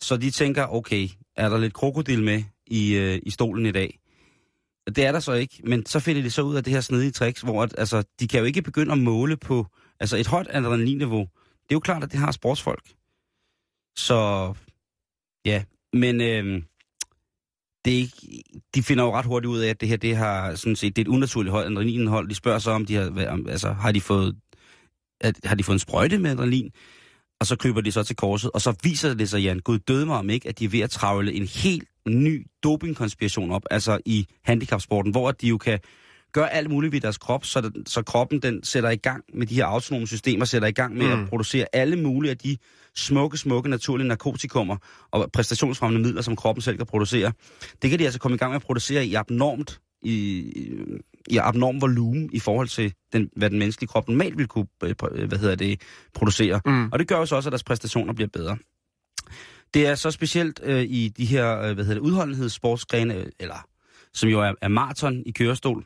[0.00, 3.98] Så de tænker, okay, er der lidt krokodil med i, øh, i stolen i dag?
[4.86, 7.10] Det er der så ikke, men så finder de så ud af det her snedige
[7.10, 9.66] tricks, hvor at, altså, de kan jo ikke begynde at måle på
[10.00, 11.20] altså et højt adrenalinniveau.
[11.62, 12.92] Det er jo klart, at det har sportsfolk.
[13.96, 14.52] Så
[15.44, 16.62] ja, men øh,
[17.84, 18.42] det ikke,
[18.74, 21.02] de finder jo ret hurtigt ud af, at det her det har sådan set det
[21.02, 22.28] er et unaturligt højt adrenalinindhold.
[22.28, 24.36] De spørger så, om de har, hvad- om, altså, har de fået
[25.20, 26.70] at, har de fået en sprøjte med adrenalin?
[27.40, 30.06] Og så køber de så til korset, og så viser det sig, Jan, Gud døde
[30.06, 33.98] mig om ikke, at de er ved at travle en helt ny dopingkonspiration op, altså
[34.06, 35.78] i handicapsporten, hvor de jo kan
[36.32, 39.46] gøre alt muligt ved deres krop, så, det, så kroppen den sætter i gang med
[39.46, 41.22] de her autonome systemer, sætter i gang med mm.
[41.22, 42.56] At producere alle mulige af de
[42.96, 44.76] smukke, smukke naturlige narkotikummer
[45.10, 47.32] og præstationsfremmende midler, som kroppen selv kan producere.
[47.82, 50.52] Det kan de altså komme i gang med at producere i abnormt i,
[51.28, 54.94] i abnorm volumen i forhold til, den, hvad den menneskelige krop normalt ville kunne øh,
[55.02, 55.80] pr- hvad hedder det,
[56.14, 56.60] producere.
[56.66, 56.88] Mm.
[56.92, 58.56] Og det gør jo så også, at deres præstationer bliver bedre.
[59.74, 63.66] Det er så specielt øh, i de her øh, hvad hedder det, udholdenhedssportsgrene, øh, eller
[64.14, 65.84] som jo er, er maraton i kørestol.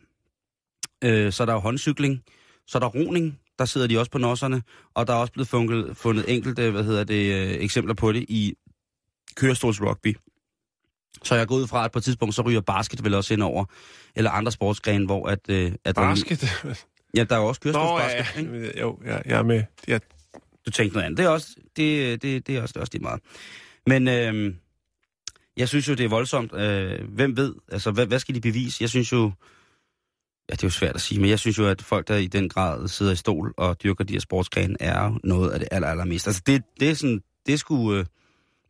[1.04, 2.22] Øh, så er der jo håndcykling,
[2.66, 4.62] så er der roning, der sidder de også på nosserne,
[4.94, 8.24] og der er også blevet fundet, fundet enkelte hvad hedder det, øh, eksempler på det
[8.28, 8.54] i
[9.36, 10.16] kørestolsrugby.
[11.24, 13.42] Så jeg går ud fra, at på et tidspunkt, så ryger basket vel også ind
[13.42, 13.64] over,
[14.14, 15.40] eller andre sportsgrene, hvor at...
[15.48, 16.44] Øh, at Basket.
[17.14, 18.40] Ja, der er jo også Nå, kørestolsbasket, ja.
[18.40, 18.80] ikke?
[18.80, 19.62] Jo, ja, jeg er med.
[19.88, 20.00] Jeg,
[20.66, 21.18] Du tænkte noget andet.
[21.18, 23.20] Det er også, det, det, det er også, det er også lige meget.
[23.86, 24.54] Men øh,
[25.56, 26.54] jeg synes jo, det er voldsomt.
[26.54, 27.54] Øh, hvem ved?
[27.72, 28.76] Altså, hvad, hvad skal de bevise?
[28.82, 29.32] Jeg synes jo...
[30.48, 32.26] Ja, det er jo svært at sige, men jeg synes jo, at folk, der i
[32.26, 35.88] den grad sidder i stol og dyrker de her sportsgrene, er noget af det aller,
[35.88, 36.26] allermest.
[36.26, 37.22] Altså, det, det er sådan...
[37.46, 37.94] Det sgu...
[37.94, 38.06] Øh,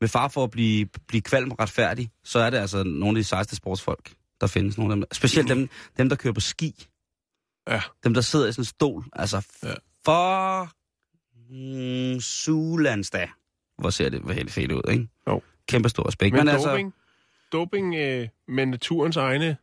[0.00, 3.20] med far for at blive, blive kvalm og retfærdig, så er det altså nogle af
[3.20, 4.78] de sejeste sportsfolk, der findes.
[4.78, 5.04] Nogle af dem.
[5.12, 6.86] Specielt dem, dem, der kører på ski.
[7.68, 7.80] Ja.
[8.04, 9.04] Dem, der sidder i sådan en stol.
[9.12, 9.74] Altså, Ja.
[10.04, 10.68] for
[12.14, 13.28] mm, Sulandsdag.
[13.78, 15.08] Hvor ser det hvor helt fedt ud, ikke?
[15.28, 15.42] Jo.
[15.68, 16.32] Kæmpe stor respekt.
[16.34, 16.90] men Men, doping, altså, altså,
[17.52, 19.56] doping øh, med naturens egne,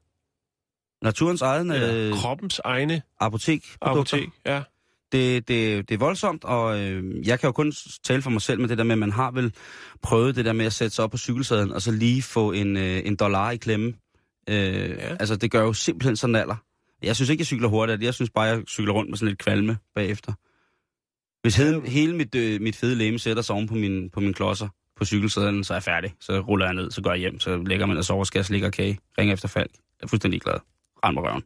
[1.04, 4.30] naturens egen øh, kroppens egne apotek, apotek.
[4.46, 4.62] Ja.
[5.12, 8.60] Det, det, det er voldsomt, og øh, jeg kan jo kun tale for mig selv
[8.60, 9.54] med det der med, at man har vel
[10.02, 12.78] prøvet det der med at sætte sig op på cykelsadlen, og så lige få en,
[12.78, 13.94] øh, en dollar i klemme.
[14.50, 15.16] Øh, ja.
[15.20, 16.56] Altså, det gør jo simpelthen sådan alder.
[17.04, 18.04] Jeg synes ikke, jeg cykler hurtigt.
[18.04, 20.34] Jeg synes bare, jeg cykler rundt med sådan lidt kvalme bagefter.
[21.42, 24.34] Hvis hele, hele mit, øh, mit fede læme sætter sig oven på min, på min
[24.34, 26.13] klodser på cykelsadlen, så er jeg færdig.
[26.20, 28.46] Så ruller jeg ned, så går jeg hjem, så lægger man og sover, skal jeg
[28.46, 29.00] slikke og kage.
[29.18, 29.72] Ring efter Falk.
[29.74, 30.73] Jeg er fuldstændig glad.
[31.04, 31.44] Rand mig røven.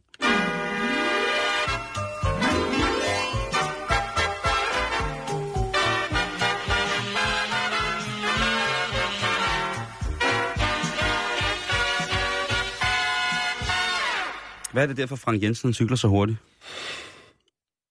[14.72, 16.38] Hvad er det derfor, Frank Jensen cykler så hurtigt?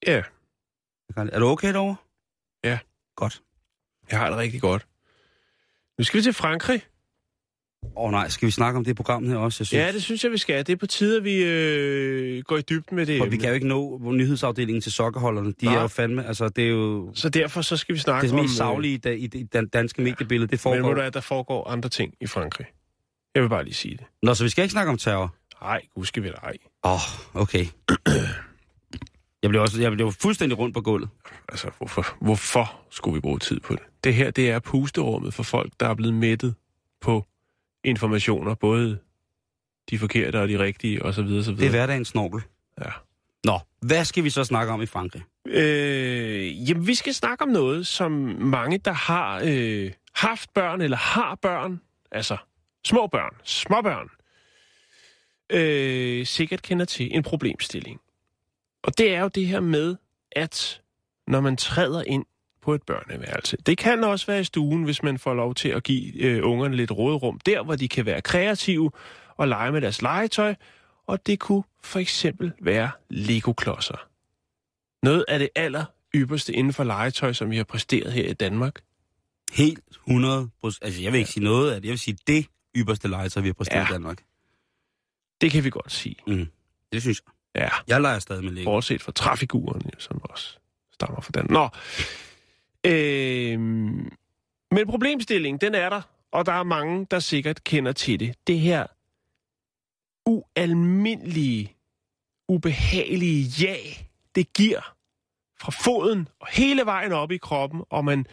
[0.08, 0.24] Ja,
[1.18, 1.96] Er du okay derovre?
[2.64, 2.80] Ja.
[3.16, 3.42] Godt.
[4.12, 4.88] jeg har det rigtig godt.
[5.98, 6.82] Nu skal vi til Frankrig.
[7.96, 9.62] Åh oh, nej, skal vi snakke om det program her også?
[9.62, 10.58] Jeg synes, Ja, det synes jeg, vi skal.
[10.66, 13.18] Det er på tide, at vi øh, går i dybden med det.
[13.20, 15.54] For vi kan jo ikke nå nyhedsafdelingen til sokkerholderne.
[15.62, 15.76] De Nej.
[15.76, 18.42] er jo fandme, altså det er jo Så derfor så skal vi snakke det om...
[18.42, 20.48] mest øh, savlige i, i det dan- danske mediebillede.
[20.48, 20.94] Det Men foregår.
[20.94, 22.68] du, at der foregår andre ting i Frankrig.
[23.36, 24.06] Jeg vil bare lige sige det.
[24.24, 25.36] Nå, så vi skal ikke snakke om terror?
[25.62, 26.54] Nej, skal vi da ej.
[26.84, 27.66] Åh, oh, okay.
[29.44, 31.10] Jeg blev også jeg blev fuldstændig rundt på gulvet.
[31.50, 33.82] Altså, hvorfor, hvorfor skulle vi bruge tid på det?
[34.04, 36.56] Det her, det er pusterummet for folk, der er blevet mættet
[37.02, 37.26] på
[37.84, 39.00] informationer, både
[39.90, 41.72] de forkerte og de rigtige, og så videre, så Det er videre.
[41.72, 42.42] hverdagens snorkel.
[42.82, 42.90] Ja.
[43.44, 45.24] Nå, hvad skal vi så snakke om i Frankrig?
[45.46, 50.98] Øh, jamen, vi skal snakke om noget, som mange, der har øh, haft børn eller
[50.98, 52.38] har børn, altså
[52.86, 54.10] små børn, småbørn,
[55.50, 58.00] øh, sikkert kender til en problemstilling.
[58.84, 59.96] Og det er jo det her med,
[60.32, 60.82] at
[61.28, 62.26] når man træder ind
[62.68, 65.84] på et børneværelse, det kan også være i stuen, hvis man får lov til at
[65.84, 68.92] give øh, ungerne lidt råderum, der hvor de kan være kreative
[69.38, 70.56] og lege med deres legetøj,
[71.08, 74.08] og det kunne for eksempel være Lego-klodser.
[75.06, 78.74] Noget af det aller ypperste inden for legetøj, som vi har præsteret her i Danmark.
[79.54, 80.50] Helt 100
[80.82, 81.88] Altså, jeg vil ikke sige noget af det.
[81.88, 83.90] Jeg vil sige det ypperste legetøj, vi har præsteret Ja.
[83.90, 84.24] i Danmark.
[85.42, 86.16] Det kan vi godt sige.
[86.28, 86.48] Mm.
[86.92, 87.22] Det synes
[87.56, 87.64] jeg.
[87.64, 88.66] Ja, Jeg leger stadig med Lego.
[88.72, 90.58] bortset fra trafikuren, som også
[90.94, 91.46] stammer fra den.
[91.50, 91.70] Nå.
[92.88, 94.12] Øhm,
[94.72, 98.36] men problemstillingen, den er der, og der er mange, der sikkert kender til det.
[98.48, 98.86] Det her
[100.26, 101.76] ualmindelige,
[102.48, 103.76] ubehagelige ja,
[104.36, 104.94] det giver
[105.60, 108.26] fra foden og hele vejen op i kroppen, og man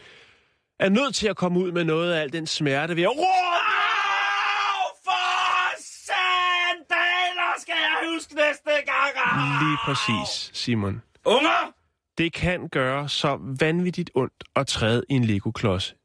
[0.79, 3.21] er nødt til at komme ud med noget af al den smerte ved at råbe.
[3.21, 9.63] Au, for sandaler skal jeg huske næste gang.
[9.63, 11.01] Lige præcis, Simon.
[11.25, 11.74] Unger!
[12.17, 15.95] Det kan gøre så vanvittigt ondt at træde i en Lego-klods.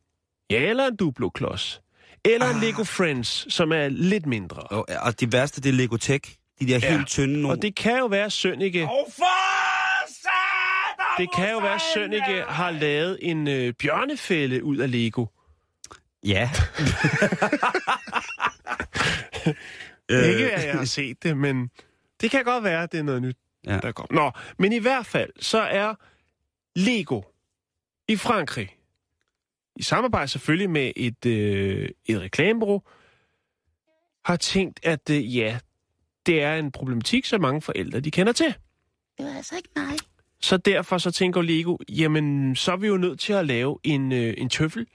[0.50, 1.80] Ja, eller en Duplo-klods.
[2.24, 2.54] Eller ah.
[2.54, 4.62] en Lego Friends, som er lidt mindre.
[4.62, 6.36] Og, og de værste, det er Lego Tech.
[6.60, 6.92] De der Ja.
[6.96, 7.48] helt tynde nogle.
[7.58, 8.88] Og det kan jo være, at Sønneke, satan!
[11.18, 15.26] det kan jo være, at Sønneke har lavet en øh, bjørnefælde ud af Lego.
[16.24, 16.50] Ja.
[20.10, 21.70] Ikke, at jeg har set det, men
[22.20, 23.78] det kan godt være, at det er noget nyt, Ja.
[23.78, 24.22] der kommer.
[24.22, 25.94] Nå, men i hvert fald, så er
[26.76, 27.22] Lego
[28.08, 28.76] i Frankrig,
[29.76, 32.82] i samarbejde selvfølgelig med et, øh, et reklamebureau,
[34.24, 35.58] har tænkt, at øh, ja,
[36.26, 38.54] det er en problematik, som mange forældre de kender til.
[39.18, 39.96] Det var altså ikke mig.
[40.42, 44.12] Så derfor så tænker Lego, jamen, så er vi jo nødt til at lave en,
[44.12, 44.86] øh, en tøffel,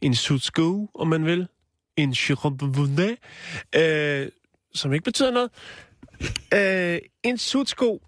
[0.00, 1.48] en sutsko, om man vil,
[1.96, 3.16] en chirurgie,
[3.76, 4.28] øh,
[4.74, 5.50] som ikke betyder noget.
[6.54, 8.06] Øh, en sutsko,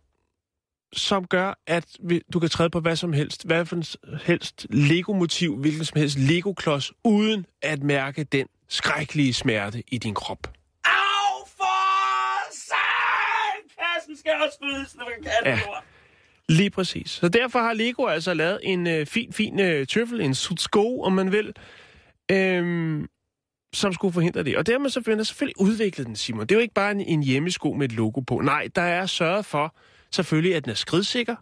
[0.92, 1.86] som gør, at
[2.32, 5.98] du kan træde på hvad som helst, hvad for en s- helst Lego-motiv, hvilken som
[6.00, 10.52] helst Lego-klods, uden at mærke den skrækkelige smerte i din krop.
[10.84, 13.62] Au, for satan!
[13.78, 15.60] Kassen skal også ryddes, når man kan Ja.
[16.48, 17.10] Lige præcis.
[17.10, 21.12] Så derfor har Lego altså lavet en øh, fin, fin øh, tøffel, en sutsko, om
[21.12, 21.52] man vil,
[22.30, 23.06] øhm,
[23.76, 24.56] som skulle forhindre det.
[24.56, 26.40] Og det har man selvfølgelig, selvfølgelig udviklet den, Simon.
[26.40, 28.40] Det er jo ikke bare en, en hjemmesko med et logo på.
[28.40, 29.74] Nej, der er sørget for,
[30.10, 31.36] selvfølgelig, at den er skridsikker.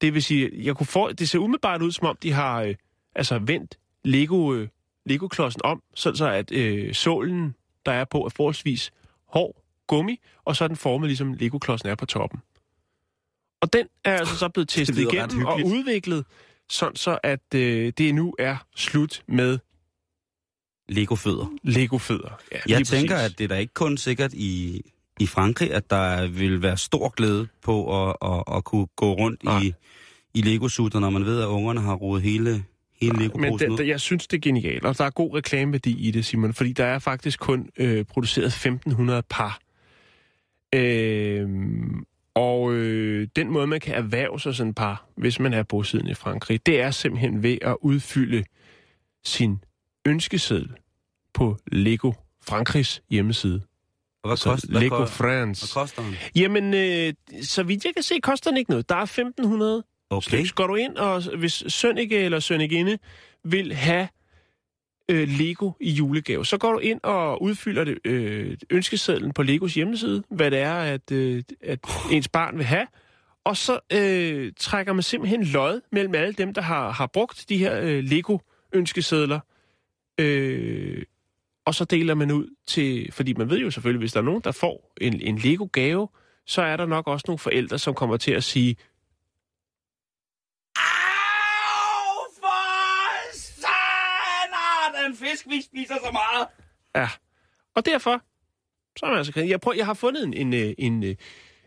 [0.00, 2.74] Det vil sige, jeg kunne få, det ser umiddelbart ud, som om de har øh,
[3.14, 4.68] altså vendt Lego, øh,
[5.06, 7.54] Lego-klodsen om, sådan så at øh, sålen,
[7.86, 8.92] der er på, er forholdsvis
[9.28, 12.40] hård gummi, og så er den formet, ligesom Lego-klodsen er på toppen.
[13.60, 16.24] Og den er altså så blevet testet igennem og udviklet,
[16.68, 19.58] sådan så at øh, det nu er slut med
[20.92, 21.46] Lego-fødder.
[21.62, 22.38] Lego-fødder.
[22.52, 23.32] Ja, Jeg tænker, præcis.
[23.32, 24.80] at det er da ikke kun sikkert i,
[25.20, 29.44] i Frankrig, at der vil være stor glæde på at, at, at kunne gå rundt
[29.44, 29.60] Nej.
[29.62, 29.72] i,
[30.34, 32.64] i Lego-sutter, når man ved, at ungerne har rodet hele,
[33.00, 33.76] hele Men Lego-posen det, ud.
[33.78, 36.72] det, jeg synes, det er genialt, og der er god reklameværdi i det, Simon, fordi
[36.72, 39.58] der er faktisk kun øh, produceret 1.500 par.
[40.74, 41.48] Øh,
[42.34, 46.10] og øh, den måde, man kan erhverve sig sådan et par, hvis man er bosiddende
[46.10, 48.44] i Frankrig, det er simpelthen ved at udfylde
[49.24, 49.58] sin
[50.06, 50.70] ønskeseddel
[51.34, 52.12] på Lego
[52.48, 53.62] Frankrigs hjemmeside.
[54.22, 55.66] Og hvad, Så kost, hvad, Lego hvad, France.
[55.74, 56.14] hvad koster den?
[56.36, 58.88] Jamen, øh, så vidt jeg kan se, koster den ikke noget.
[58.88, 60.28] Der er 1500 Okay.
[60.28, 60.52] stykker.
[60.54, 62.98] Går du ind, og hvis Sønneke eller Sønnekinde
[63.44, 64.08] vil have
[65.08, 69.74] øh, Lego i julegave, så går du ind og udfylder det, øh, ønskesedlen på Legos
[69.74, 71.78] hjemmeside, hvad det er, at, øh, at
[72.10, 72.86] ens barn vil have.
[73.44, 77.58] Og så øh, trækker man simpelthen lod mellem alle dem, der har, har brugt de
[77.58, 79.40] her øh, Lego-ønskesedler.
[80.20, 81.02] Øh,
[81.64, 83.12] og så deler man ud til...
[83.12, 86.08] Fordi man ved jo selvfølgelig, hvis der er nogen, der får en, en Lego-gave,
[86.46, 88.76] så er der nok også nogle forældre, som kommer til at sige,
[90.76, 95.06] Au, for satan!
[95.06, 96.48] Den fisk, vi spiser så meget.
[96.96, 97.08] Ja.
[97.74, 98.22] Og derfor,
[98.98, 99.40] så er man altså...
[99.40, 101.14] Jeg, prøver, jeg har fundet en, en, øh, en, øh,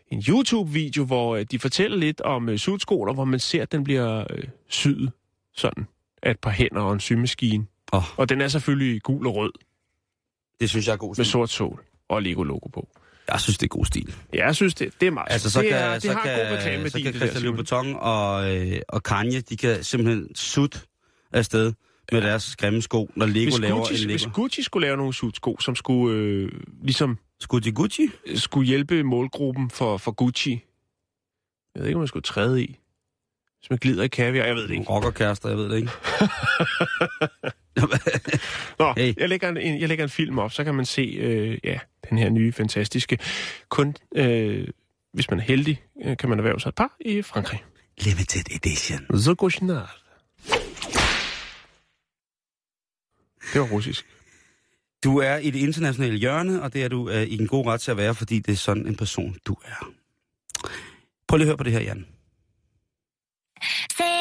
[0.08, 3.84] en YouTube-video, hvor øh, de fortæller lidt om uh, sudskoler, hvor man ser, at den
[3.84, 5.12] bliver øh, syet
[5.52, 5.86] sådan
[6.22, 7.66] af et par hænder og en symaskine.
[7.92, 8.18] Åh.
[8.18, 9.52] Og den er selvfølgelig gul og rød
[10.60, 11.26] Det synes jeg er god med stil.
[11.32, 12.88] sort sol og Lego-logo på.
[13.32, 14.14] Jeg synes, det er god stil.
[14.34, 15.26] Ja, jeg synes, det, det er meget.
[15.32, 17.42] Altså, så det, kan, er, det så har kan, god reklame så kan Christian.
[17.42, 20.78] Louboutin og, øh, og Kanye, de kan simpelthen sutte
[21.32, 21.72] afsted
[22.12, 24.34] med deres grimme sko, når Lego hvis laver Gucci, en hvis Lego.
[24.34, 28.08] Gucci skulle lave nogle sudsko, som skulle øh, ligesom Skulle de Gucci?
[28.34, 30.50] skulle hjælpe målgruppen for, for Gucci.
[31.74, 32.76] Jeg ved ikke, om man skulle træde i.
[33.66, 34.84] Hvis man glider i kaviar, jeg ved det ikke.
[34.84, 35.90] Rockerkærester, jeg ved det ikke.
[38.78, 39.14] Nå, Hey.
[39.16, 41.78] jeg, lægger en, jeg lægger en film op, så kan man se øh, ja,
[42.10, 43.18] den her nye, fantastiske.
[43.68, 44.68] Kun, øh,
[45.12, 47.64] hvis man er heldig, øh, kan man erhverve sig et par i Frankrig.
[47.98, 49.20] Limited edition.
[49.20, 49.96] Så Cochinard.
[53.52, 54.06] Det var russisk.
[55.04, 57.80] Du er i det internationale hjørne, og det er du øh, i en god ret
[57.80, 59.92] til at være, fordi det er sådan en person, du er.
[61.28, 62.06] Prøv lige at høre på det her, Jan.
[63.98, 64.15] Say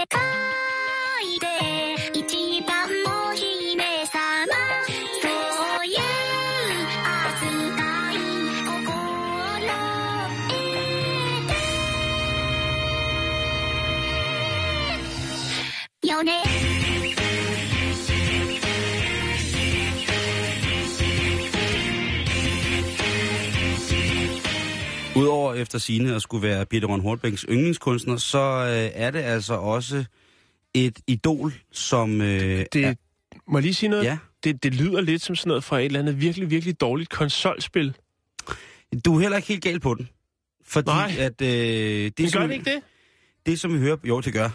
[25.16, 29.54] Udover efter sine at skulle være Peter Ron Hortbæks yndlingskunstner, så øh, er det altså
[29.54, 30.06] også
[30.74, 32.22] et idol, som...
[32.22, 32.94] Øh, det, er,
[33.48, 34.04] må jeg lige sige noget?
[34.04, 34.18] Ja.
[34.44, 37.96] Det, det lyder lidt som sådan noget fra et eller andet virkelig, virkelig dårligt konsolspil.
[39.06, 40.10] Du er heller ikke helt gal på den.
[40.66, 41.12] Fordi Nej.
[41.20, 41.42] at...
[41.42, 42.82] Øh, det, Men som, det ikke det?
[43.46, 43.98] Det, som vi hører...
[44.04, 44.50] Jo, det gør.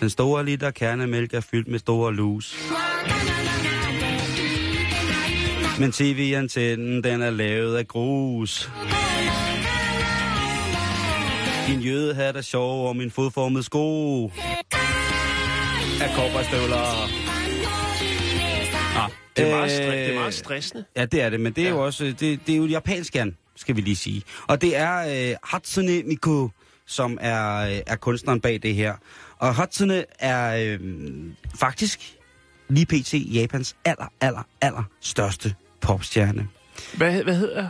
[0.00, 2.56] Den store liter kernemælk er fyldt med store lus.
[5.80, 8.70] Men tv-antennen, den er lavet af grus.
[11.66, 14.24] Din jødehat er sjov, og min fodformede sko
[16.02, 17.08] er kobberstøvler.
[19.02, 20.84] Ah, Det er, meget, stre- det er meget stressende.
[20.96, 21.74] Ja, det er det, men det er Ja.
[21.74, 24.22] jo også det, det er jo japansk, Jan, skal vi lige sige.
[24.48, 26.48] Og det er øh, Hatsune Miku,
[26.86, 28.94] som er, øh, er kunstneren bag det her.
[29.38, 30.80] Og Hatsune er øh,
[31.60, 32.14] faktisk
[32.68, 33.14] lige pt.
[33.14, 35.54] Japans aller, aller, aller største
[35.88, 36.48] popstjerne.
[36.96, 37.68] Hvad, hvad hedder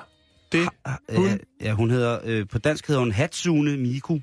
[0.53, 0.69] det?
[1.17, 1.27] Hun?
[1.27, 4.19] Ja, ja, hun hedder, øh, på dansk hedder hun Hatsune Miku.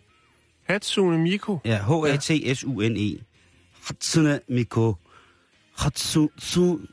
[0.67, 1.57] Hatsune Miku.
[1.65, 3.23] Ja, H-A-T-S-U-N-E.
[3.87, 4.93] Hatsune Miku.
[5.77, 6.27] Hatsu...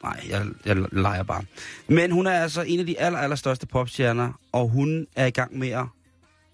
[0.02, 1.44] Nej, jeg, jeg leger bare.
[1.88, 5.30] Men hun er altså en af de aller, aller største popstjerner, og hun er i
[5.30, 5.84] gang med at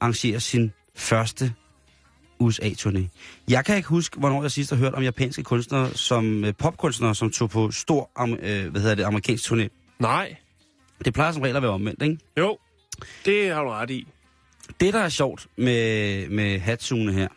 [0.00, 1.52] arrangere sin første
[2.40, 3.00] USA-turné.
[3.48, 7.14] Jeg kan ikke huske, hvornår jeg sidst har hørt om japanske kunstnere, som øh, popkunstnere,
[7.14, 8.10] som tog på stor
[8.42, 9.77] øh, hvad hedder det, amerikansk turné.
[9.98, 10.36] Nej.
[11.04, 12.18] Det plejer som regel at være omvendt, ikke?
[12.38, 12.58] Jo,
[13.24, 14.06] det har du ret i.
[14.80, 17.28] Det, der er sjovt med, med Hatsune her,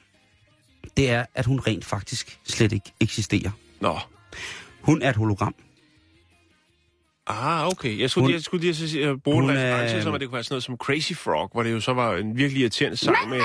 [0.98, 3.52] det er, at hun rent faktisk slet ikke eksisterer.
[3.80, 3.98] Nå.
[4.82, 5.56] Hun er et hologram.
[7.28, 8.00] Ah, okay.
[8.00, 10.34] Jeg skulle, Hun- jeg skulle lige at bruge en reference, er- som at det kunne
[10.36, 13.30] være sådan noget som Crazy Frog, hvor det jo så var en virkelig irriterende sang
[13.30, 13.42] med,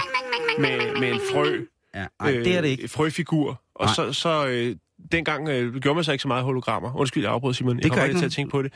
[0.58, 1.60] med, med en frø.
[1.94, 2.88] Ja, nej, øh, det er det ikke.
[2.88, 3.62] Frøfigur.
[3.74, 3.94] Og Nej.
[3.94, 4.76] så, så øh,
[5.12, 6.96] dengang øh, gjorde man så ikke så meget hologrammer.
[6.96, 7.76] Undskyld, jeg afbrød Simon.
[7.76, 8.72] Jeg gør kommer ikke til at tænke på det.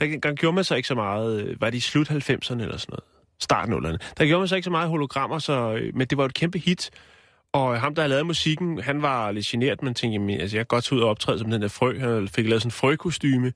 [0.00, 1.42] Dengang gjorde man så ikke så meget...
[1.42, 3.04] Øh, var det i slut 90'erne eller sådan noget?
[3.38, 3.96] Start 0'erne.
[4.18, 6.34] Der gjorde man så ikke så meget hologrammer, så, øh, men det var jo et
[6.34, 6.90] kæmpe hit.
[7.52, 10.56] Og øh, ham, der havde lavet musikken, han var lidt generet, men tænkte, jamen, altså,
[10.56, 11.98] jeg kan godt tage ud og optræde som den der frø.
[11.98, 13.52] Han fik lavet sådan en frøkostyme.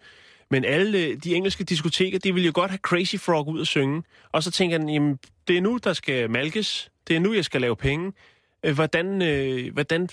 [0.51, 4.03] Men alle de engelske diskoteker, de ville jo godt have Crazy Frog ud at synge.
[4.32, 5.18] Og så tænker han, jamen,
[5.49, 6.90] det er nu, der skal malkes.
[7.09, 8.12] Det er nu, jeg skal lave penge.
[8.74, 10.09] Hvordan, øh, hvordan,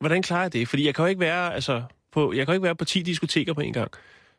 [0.00, 0.68] hvordan klarer jeg det?
[0.68, 1.82] Fordi jeg kan jo ikke være, altså,
[2.12, 3.90] på, jeg kan jo ikke være på 10 diskoteker på en gang.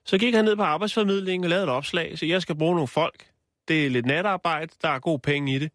[0.05, 2.87] Så gik han ned på arbejdsformidlingen og lavede et opslag, så jeg skal bruge nogle
[2.87, 3.25] folk.
[3.67, 5.71] Det er lidt natarbejde, der er god penge i det.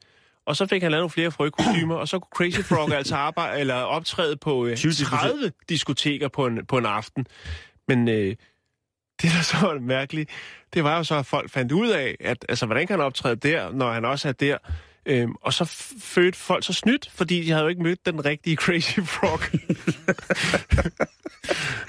[0.47, 3.61] Og så fik han lavet nogle flere frøkostymer, og så kunne Crazy Frog altså arbejde,
[3.61, 5.19] eller optræde på øh, 20 diskoteker.
[5.19, 7.27] 30 diskoteker på en, på en aften.
[7.89, 8.37] Men øh,
[9.23, 10.31] det, der så var mærkeligt,
[10.75, 13.37] det var jo så, at folk fandt ud af, at altså, hvordan kan han optræde
[13.37, 14.59] der, når han også er der?
[15.07, 18.25] Øhm, og så f- følte folk så snydt, fordi de havde jo ikke mødt den
[18.25, 19.41] rigtige Crazy Frog.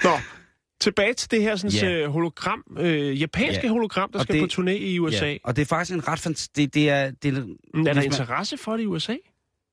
[0.04, 0.10] Nå,
[0.86, 1.98] tilbage til det her sådan, Ja.
[1.98, 2.10] yeah.
[2.10, 3.68] hologram, øh, japanske Ja.
[3.72, 5.26] hologram, der Og skal det- på turné i USA.
[5.26, 5.36] Ja.
[5.44, 7.82] Og det er faktisk en ret fant- det, det er, det er, Men er der
[7.82, 9.16] hvis man- interesse for det i USA?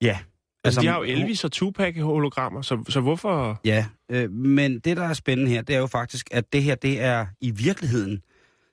[0.02, 0.20] Ja.
[0.64, 3.60] Altså, de har jo Elvis og Tupac hologrammer, så, så hvorfor...
[3.66, 6.76] Ja, øh, men det, der er spændende her, det er jo faktisk, at det her,
[6.76, 8.22] det er i virkeligheden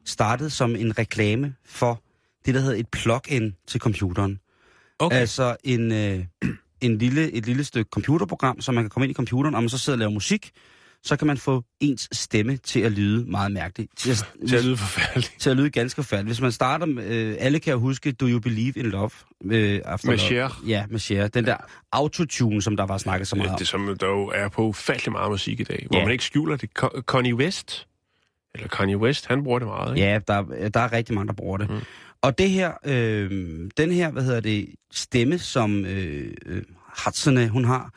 [0.04, 2.02] startet som en reklame for
[2.46, 4.38] det, der hedder et plug-in til computeren.
[4.98, 5.16] Okay.
[5.16, 6.24] Altså en, øh,
[6.80, 9.68] en lille, et lille stykke computerprogram, som man kan komme ind i computeren, og man
[9.68, 10.50] så sidder og laver musik,
[11.04, 13.90] så kan man få ens stemme til at lyde meget mærkeligt.
[13.96, 14.16] Til at,
[14.48, 15.34] til at lyde forfærdeligt.
[15.38, 16.28] til at lyde ganske forfærdeligt.
[16.28, 19.10] Hvis man starter, med, øh, alle kan huske Do You Believe in Love?
[19.44, 20.18] Øh, after Med.
[20.18, 20.62] Cher.
[20.66, 21.28] Ja, med Cher.
[21.28, 21.56] Den der
[21.92, 23.58] autotune, som der var snakket så meget om.
[23.58, 26.04] Det, som der jo er på ufattelig meget musik i dag, hvor Ja.
[26.04, 26.70] man ikke skjuler det.
[26.78, 27.86] Con- Kanye West,
[28.54, 30.08] eller Kanye West, han bruger det meget, ikke?
[30.08, 31.70] Ja, der, der er rigtig mange, der bruger det.
[31.70, 31.78] Mm.
[32.22, 33.30] Og det her, øh,
[33.76, 36.62] den her, hvad hedder det, stemme, som øh, øh,
[36.96, 37.90] Hatsune, hun har,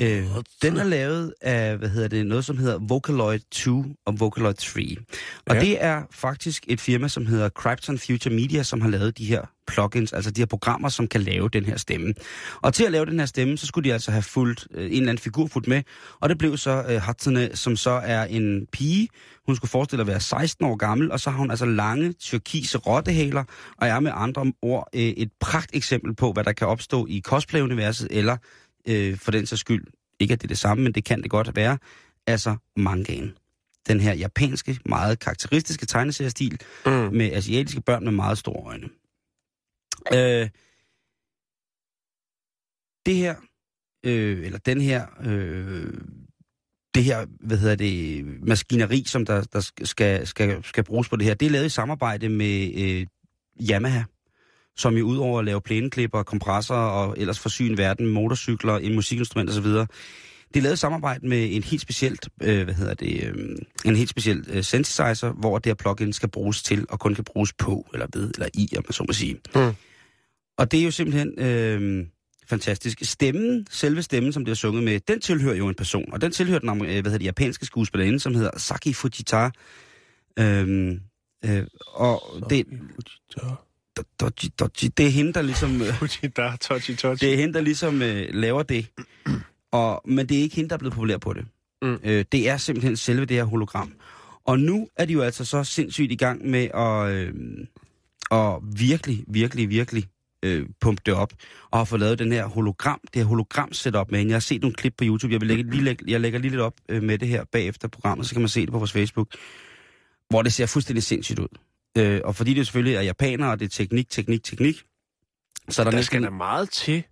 [0.00, 0.26] øh,
[0.62, 4.96] den er lavet af, hvad hedder det, noget, som hedder Vocaloid 2 og Vocaloid 3.
[5.46, 5.60] Og Ja.
[5.60, 9.42] det er faktisk et firma, som hedder Krypton Future Media, som har lavet de her
[9.66, 12.14] plugins, altså de her programmer, som kan lave den her stemme.
[12.62, 14.90] Og til at lave den her stemme, så skulle de altså have fulgt øh, en
[14.92, 15.82] eller anden figur fuldt med,
[16.20, 19.08] og det blev så øh, Hatsune, som så er en pige.
[19.46, 22.78] Hun skulle forestille at være 16 år gammel, og så har hun altså lange, tyrkise
[22.78, 23.44] rottehaler,
[23.78, 27.20] og er med andre ord øh, et pragt eksempel på, hvad der kan opstå i
[27.24, 28.36] cosplay-universet, eller
[28.86, 29.84] øh, for den sags skyld,
[30.20, 31.78] ikke at det er det samme, men det kan det godt være,
[32.26, 33.36] altså mangaen.
[33.88, 36.92] Den her japanske, meget karakteristiske tegneseriestil, Mm.
[36.92, 38.88] med asiatiske børn med meget store øjne.
[40.14, 40.48] Øh,
[43.06, 43.34] det her,
[44.04, 45.92] øh, eller den her, øh,
[46.94, 51.26] det her, hvad hedder det, maskineri, som der, der skal, skal, skal bruges på det
[51.26, 53.06] her, det er lavet i samarbejde med øh,
[53.70, 54.02] Yamaha,
[54.78, 59.50] som jo udover at lave plæneklipper, kompressorer og ellers forsyne verden med motorcykler, en musikinstrument
[59.50, 59.66] osv.,
[60.54, 64.10] det lavet i samarbejde med en helt specielt, øh, hvad hedder det, øh, en helt
[64.10, 67.86] speciel øh, synthesizer, hvor det her plugin skal bruges til, og kun kan bruges på,
[67.92, 69.34] eller ved, eller i, om man så må sige.
[69.54, 69.72] Mm.
[70.58, 72.06] Og det er jo simpelthen øh,
[72.46, 72.98] fantastisk.
[73.02, 76.32] Stemmen, selve stemmen, som det er sunget med, den tilhører jo en person, og den
[76.32, 79.50] tilhører den øh, hvad hedder det, japanske skuespillerinde, som hedder Saki Fujita.
[80.38, 80.90] Øh,
[81.44, 82.66] øh, og det,
[84.20, 85.82] doji, doji, det er hende, der ligesom...
[85.82, 87.26] Øh, Fujita, touchy, touchy.
[87.26, 88.86] det er hende, der ligesom øh, laver det.
[89.72, 91.46] Og, men det er ikke hende, der er blevet populær på det.
[91.82, 91.98] Mm.
[92.04, 93.92] Øh, det er simpelthen selve det her hologram.
[94.44, 97.32] Og nu er de jo altså så sindssygt i gang med at, øh,
[98.30, 100.04] at virkelig, virkelig, virkelig
[100.42, 101.32] øh, pumpe det op.
[101.70, 104.30] Og har fået lavet den her hologram, det her hologram setup med hende.
[104.30, 105.32] Jeg har set nogle klip på YouTube.
[105.32, 107.88] Jeg, vil lægge, lige, lægge, jeg lægger lige lidt op øh, med det her bagefter
[107.88, 109.28] programmet, så kan man se det på vores Facebook.
[110.30, 111.48] Hvor det ser fuldstændig sindssygt ud.
[111.98, 114.84] Øh, og fordi det selvfølgelig er japanere, og det er teknik, teknik, teknik,
[115.68, 116.04] så er der, der næsten...
[116.04, 117.04] skal der meget til,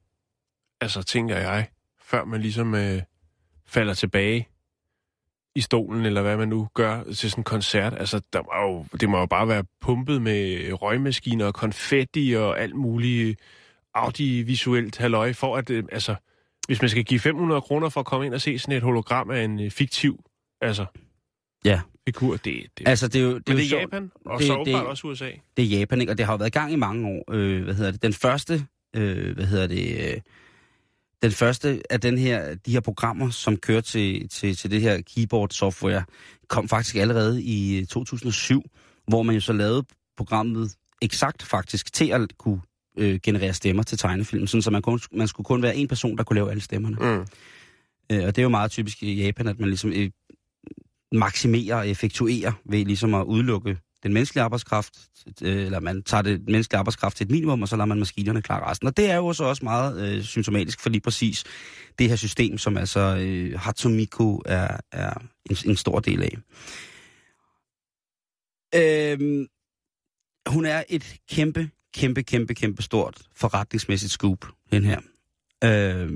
[0.81, 1.69] altså tænker jeg,
[2.01, 3.03] før man ligesom øh,
[3.67, 4.49] falder tilbage
[5.55, 7.95] i stolen, eller hvad man nu gør til sådan en koncert.
[7.95, 12.61] Altså, der må jo, det må jo bare være pumpet med røgmaskiner og konfetti og
[12.61, 13.41] alt muligt
[13.95, 16.15] audivisuelt halløj, for at, øh, altså,
[16.67, 19.31] hvis man skal give 500 kroner for at komme ind og se sådan et hologram
[19.31, 20.25] af en øh, fiktiv,
[20.61, 20.87] altså,
[21.67, 21.81] Ja.
[22.09, 23.81] figur, det, det, Altså, det er jo, det er jo det er.
[23.81, 25.31] Japan, og Det- så det- også USA.
[25.57, 26.13] Det er Japan, ikke?
[26.13, 27.33] Og det har jo været i gang i mange år.
[27.33, 28.03] Øh, hvad hedder det?
[28.03, 30.21] Den første, øh, hvad hedder det, øh,
[31.23, 35.01] den første af den her, de her programmer, som kører til, til, til det her
[35.15, 36.05] keyboard software,
[36.49, 38.63] kom faktisk allerede i øh, 2007,
[39.09, 39.85] hvor man jo så lavede
[40.17, 40.71] programmet
[41.03, 42.61] eksakt faktisk til at kunne
[42.99, 46.17] øh, generere stemmer til tegnefilm, sådan så man, kun, man skulle kun være en person,
[46.19, 46.97] der kunne lave alle stemmerne.
[47.01, 47.27] Mm.
[48.13, 49.93] Øh, og det er jo meget typisk i Japan, at man ligesom
[51.13, 54.93] maksimere maksimerer og effektuere ved ligesom at udelukke den menneskelige arbejdskraft,
[55.43, 58.43] øh, eller man tager det menneskelige arbejdskraft til et minimum, og så lader man maskinerne
[58.43, 58.89] klare resten.
[58.89, 61.45] Og det er jo så også meget øh, symptomatisk for lige præcis
[61.99, 65.13] det her system, som altså øh, Hatsumiko er, er
[65.51, 66.37] en, en stor del af.
[68.75, 69.47] Øh,
[70.49, 75.01] hun er et kæmpe, kæmpe, kæmpe, kæmpe stort forretningsmæssigt scoop, den her.
[75.65, 76.11] Øh,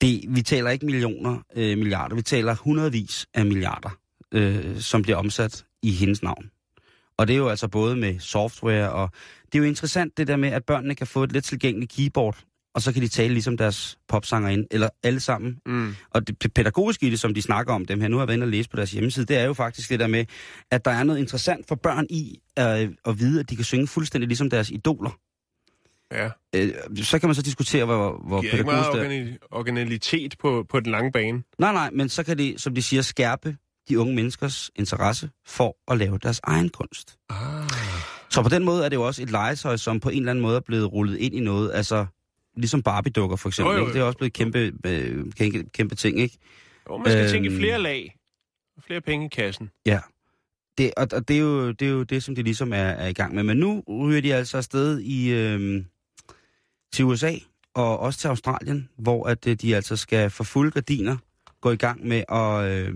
[0.00, 3.90] det, vi taler ikke millioner, øh, milliarder, vi taler hundredvis af milliarder,
[4.34, 6.50] øh, som bliver omsat i hendes navn.
[7.16, 9.10] Og det er jo altså både med software, og
[9.46, 12.44] det er jo interessant det der med, at børnene kan få et let tilgængeligt keyboard
[12.74, 15.58] og så kan de tale ligesom deres popsangerinde, eller alle sammen.
[15.66, 15.94] Mm.
[16.10, 18.28] Og det det pædagogiske i det, som de snakker om dem her, nu har jeg
[18.28, 20.24] været inde og læse på deres hjemmeside, det er jo faktisk det der med,
[20.70, 23.86] at der er noget interessant for børn i øh, at vide, at de kan synge
[23.86, 25.10] fuldstændig ligesom deres idoler.
[26.12, 26.30] Ja.
[26.54, 29.34] Øh, så kan man så diskutere, hvor, hvor ikke meget det er.
[29.34, 31.42] organi- originalitet på, på den lange bane.
[31.58, 33.56] Nej, nej, men så kan de, som de siger, skærpe
[33.88, 37.16] de unge menneskers interesse for at lave deres egen kunst.
[37.30, 37.36] Ah.
[38.30, 40.42] Så på den måde er det jo også et legetøj, som på en eller anden
[40.42, 41.70] måde er blevet rullet ind i noget.
[41.74, 42.06] Altså,
[42.56, 43.72] ligesom Barbie-dukker for eksempel.
[43.72, 43.94] Jo, jo, Ikke?
[43.94, 46.38] Det er også blevet kæmpe, øh, kæmpe, kæmpe ting, ikke?
[46.90, 47.30] Jo, man skal øhm...
[47.30, 47.60] tænke i Øhm.
[47.60, 48.16] flere lag.
[48.86, 49.70] Flere penge i kassen.
[49.86, 50.00] Ja.
[50.78, 53.06] Det, og, og det, er jo, det er jo det, som de ligesom er, er
[53.08, 53.42] i gang med.
[53.42, 55.84] Men nu ryger de altså afsted i, øh,
[56.92, 57.32] til USA
[57.74, 61.16] og også til Australien, hvor at øh, de altså skal for fulde gardiner
[61.60, 62.70] gå i gang med at...
[62.72, 62.94] Øh,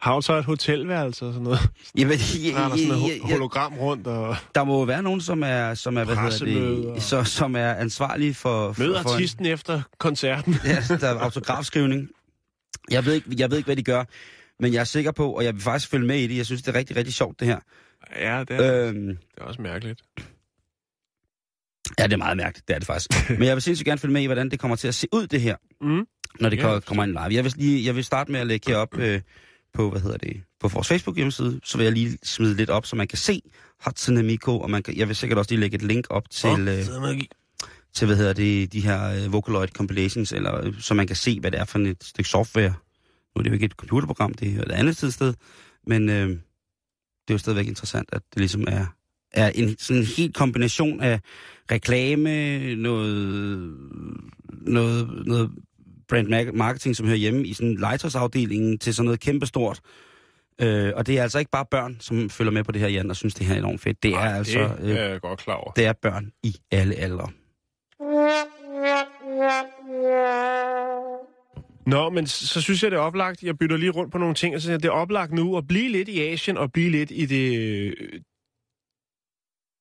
[0.00, 1.60] Har hun så et hotelværelse og sådan noget?
[1.98, 5.02] jamen, Der der sådan ja, ja, ho- ja, hologram rundt og der må jo være
[5.02, 8.72] nogen, som er, som er, hvad hedder det, så, som er ansvarlige for...
[8.72, 10.54] for møder for en- artisten efter koncerten.
[10.64, 12.08] Ja, der er autografskrivning.
[12.90, 14.04] Jeg ved, ikke, jeg ved ikke, hvad de gør,
[14.60, 16.36] men jeg er sikker på, og jeg vil faktisk følge med i det.
[16.36, 17.58] Jeg synes, det er rigtig, rigtig sjovt, det her.
[18.16, 20.00] Ja, det er, Øhm, det er også mærkeligt.
[21.98, 23.30] Ja, det er meget mærkeligt, det er det faktisk.
[23.30, 25.26] Men jeg vil sindssygt gerne følge med i, hvordan det kommer til at se ud,
[25.26, 26.06] det her, Mm.
[26.40, 27.34] når det jeg kommer ind live.
[27.34, 29.20] Jeg vil, lige, jeg vil starte med at lægge herop øh,
[29.74, 31.60] på, hvad hedder det, på vores Facebook-hjemmeside.
[31.64, 33.42] Så vil jeg lige smide lidt op, så man kan se
[33.84, 36.68] Hudson Amico, og man kan, jeg vil sikkert også lige lægge et link op til...
[36.68, 36.84] Øh,
[37.94, 41.40] til, hvad hedder det, de her øh, Vocaloid compilations, eller øh, så man kan se,
[41.40, 42.68] hvad det er for et stykke software.
[42.68, 45.34] Nu er det jo ikke et computerprogram, det er et andet sted, sted
[45.86, 46.38] men øh, det
[47.28, 48.86] er jo stadigvæk interessant, at det ligesom er,
[49.32, 51.20] er en sådan en helt kombination af
[51.70, 53.72] reklame, noget,
[54.50, 55.50] noget, noget
[56.08, 59.80] brand ma- marketing, som hører hjemme i sådan legetøjsafdelingen til sådan noget kæmpestort.
[60.60, 63.10] Øh, og det er altså ikke bare børn, som følger med på det her, Jan,
[63.10, 64.02] og synes, det her er enormt fedt.
[64.02, 65.72] Det er Ej, altså det øh, er jeg godt klar over.
[65.72, 67.28] det er børn i alle aldre.
[71.86, 73.42] Nå, men så synes jeg, det er oplagt.
[73.42, 75.56] Jeg bytter lige rundt på nogle ting, og så siger jeg, det er oplagt nu
[75.56, 77.94] at blive lidt i Asien og blive lidt i det...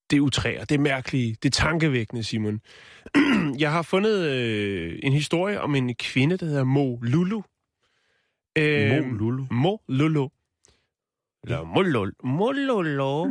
[0.10, 2.62] Det utræer, det mærkelige, det tankevækkende, Simon.
[3.64, 7.42] jeg har fundet øh, en historie om en kvinde, der hedder Mo Lulu.
[8.58, 9.46] Øh, Mo Lulu.
[9.52, 10.28] Mo Lulu.
[11.44, 12.12] Eller Mo Lulu.
[12.24, 13.28] Mo Lulu.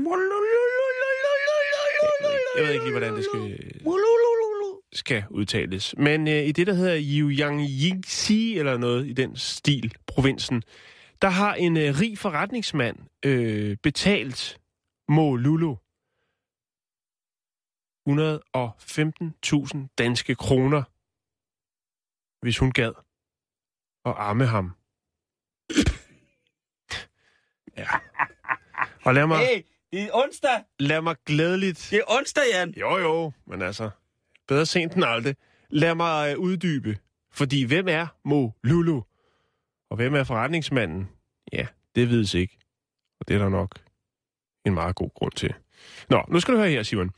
[2.56, 3.70] Jeg ved ikke lige, hvordan det skal,
[4.92, 5.94] skal udtales.
[5.98, 10.62] Men øh, i det, der hedder Jiangxi, eller noget i den stil, provinsen,
[11.22, 14.58] der har en øh, rig forretningsmand øh, betalt
[15.08, 15.76] Mo Lulu
[18.08, 20.82] 115.000 danske kroner,
[22.44, 22.92] hvis hun gad
[24.04, 24.72] at arme ham.
[27.76, 27.86] Ja.
[29.04, 30.64] Og lad mig, Hey, det er onsdag.
[30.78, 32.74] lad mig glædeligt Det er onsdag, Jan.
[32.76, 33.90] jo, jo, men altså,
[34.48, 35.36] bedre sent end aldrig.
[35.70, 36.98] Lad mig øh, uddybe.
[37.32, 39.02] Fordi hvem er Mo Lulu?
[39.90, 41.08] Og hvem er forretningsmanden?
[41.52, 42.58] Ja, det vides ikke.
[43.20, 43.78] Og det er der nok
[44.64, 45.54] en meget god grund til.
[46.10, 47.10] Nå, nu skal du høre her, Simon.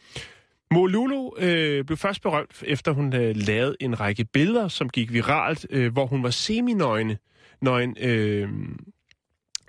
[0.71, 5.13] Mo Lulu øh, blev først berømt, efter hun øh, lavede en række billeder, som gik
[5.13, 7.19] viralt, øh, hvor hun var seminøgne.
[7.61, 8.49] Nøgen, øh,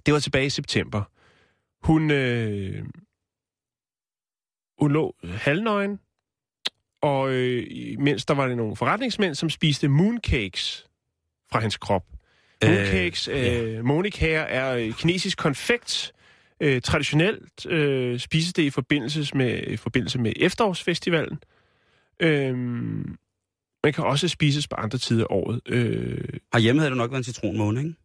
[0.06, 1.04] det var tilbage i september.
[1.84, 2.86] Hun, øh,
[4.80, 6.00] hun lå halvnøgen,
[7.02, 7.66] og øh,
[8.00, 10.88] mens der var det nogle forretningsmænd, som spiste mooncakes
[11.52, 12.06] fra hans krop.
[12.64, 13.64] Mooncakes, øh, ja.
[13.64, 16.14] øh, monikager, er øh, kinesisk konfekt.
[16.62, 21.40] Øh, traditionelt øh, spises det i forbindelse med, i forbindelse med efterårsfestivalen.
[22.20, 22.58] Øh,
[23.84, 25.62] man kan også spises på andre tider af året.
[25.66, 27.96] Øh, Herhjemme havde det nok været en citronmåne, ikke?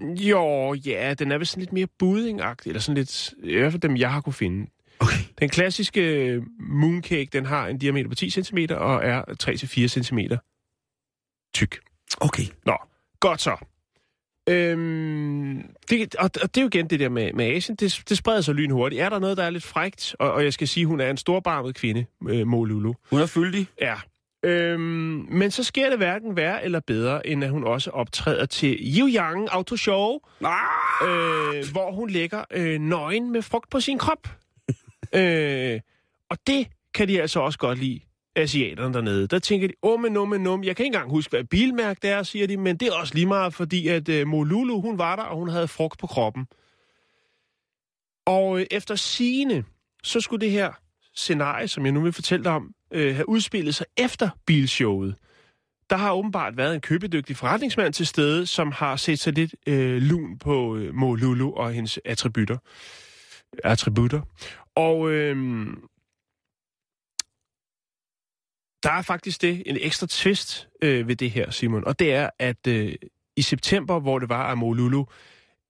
[0.00, 3.82] jo, ja, den er vist sådan lidt mere buddingagtig, eller sådan lidt, i hvert fald
[3.82, 4.70] dem, jeg har kunne finde.
[4.98, 5.18] Okay.
[5.38, 10.18] Den klassiske mooncake, den har en diameter på 10 cm og er 3-4 cm
[11.54, 11.78] tyk.
[12.20, 12.44] Okay.
[12.66, 12.76] Nå,
[13.20, 13.56] godt så.
[14.48, 18.16] Øhm, det, og, og det er jo igen det der med, med Asien, det, det
[18.16, 19.02] spreder sig lynhurtigt.
[19.02, 21.16] Er der noget, der er lidt frægt, og, og jeg skal sige, hun er en
[21.16, 22.92] storbarmet kvinde, øh, Mo Lulu.
[23.10, 23.66] Hun er fyldig.
[23.80, 23.94] Ja.
[24.42, 28.78] Øhm, men så sker det hverken værre eller bedre, end at hun også optræder til
[28.98, 31.08] Yang Auto Show, Ah!
[31.08, 34.28] øh, hvor hun lægger øh, nøgen med frugt på sin krop.
[35.20, 35.80] øh,
[36.30, 38.00] og det kan de altså også godt lide,
[38.36, 39.26] asiaterne dernede.
[39.26, 40.64] Der tænker de, åh, men num, men num.
[40.64, 43.14] Jeg kan ikke engang huske, hvad bilmærke det er, siger de, men det er også
[43.14, 46.46] lige meget, fordi at øh, Molulu, hun var der, og hun havde frugt på kroppen.
[48.26, 49.64] Og øh, efter sigende,
[50.02, 50.72] så skulle det her
[51.14, 55.14] scenarie, som jeg nu vil fortælle dig om, øh, have udspillet sig efter bilshowet.
[55.90, 60.02] Der har åbenbart været en købedygtig forretningsmand til stede, som har set sig lidt øh,
[60.02, 62.56] lun på øh, Molulu og hendes attributter.
[63.64, 64.20] Attributter.
[64.74, 65.66] Og øh,
[68.86, 72.30] der er faktisk det, en ekstra twist øh, ved det her, Simon, og det er,
[72.38, 72.94] at øh,
[73.36, 75.04] i september, hvor det var, at Molulu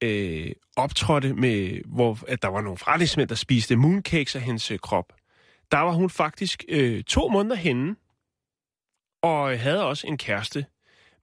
[0.02, 4.78] øh, optrådte med, hvor at der var nogle forretningsmænd, der spiste mooncakes af hendes øh,
[4.78, 5.12] krop,
[5.72, 7.96] der var hun faktisk øh, to måneder henne,
[9.22, 10.66] og øh, havde også en kæreste.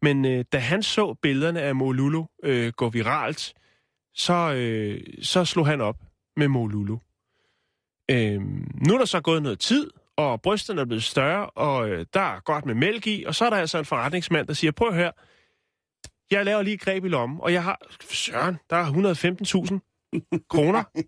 [0.01, 3.53] Men øh, da han så billederne af Molulu øh, gå viralt,
[4.13, 5.97] så, øh, så slog han op
[6.37, 6.97] med Molulu.
[8.11, 8.41] Øh,
[8.87, 12.19] nu er der så gået noget tid, og brysterne er blevet større, og øh, der
[12.21, 14.87] er godt med mælk i, og så er der altså en forretningsmand, der siger, prøv
[14.87, 15.11] at høre,
[16.31, 17.77] jeg laver lige et greb i lommen, og jeg har,
[18.09, 18.85] søren, der er
[20.41, 20.83] 115.000 kroner.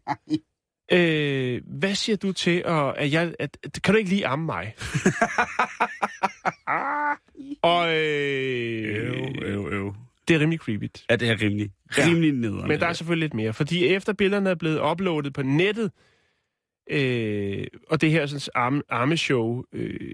[0.91, 4.45] Øh, hvad siger du til, at, at jeg, at, at, kan du ikke lige amme
[4.45, 4.76] mig?
[7.62, 9.95] og øh, øv, øv.
[10.28, 10.88] det er rimelig creepy.
[11.10, 12.03] Ja, det er rimelig, Ja.
[12.08, 12.68] rimelig nederen.
[12.68, 15.91] Men der er selvfølgelig lidt mere, fordi efter billederne er blevet uploadet på nettet,
[16.89, 20.11] øh, og det her sådan, arme, armeshow, øh,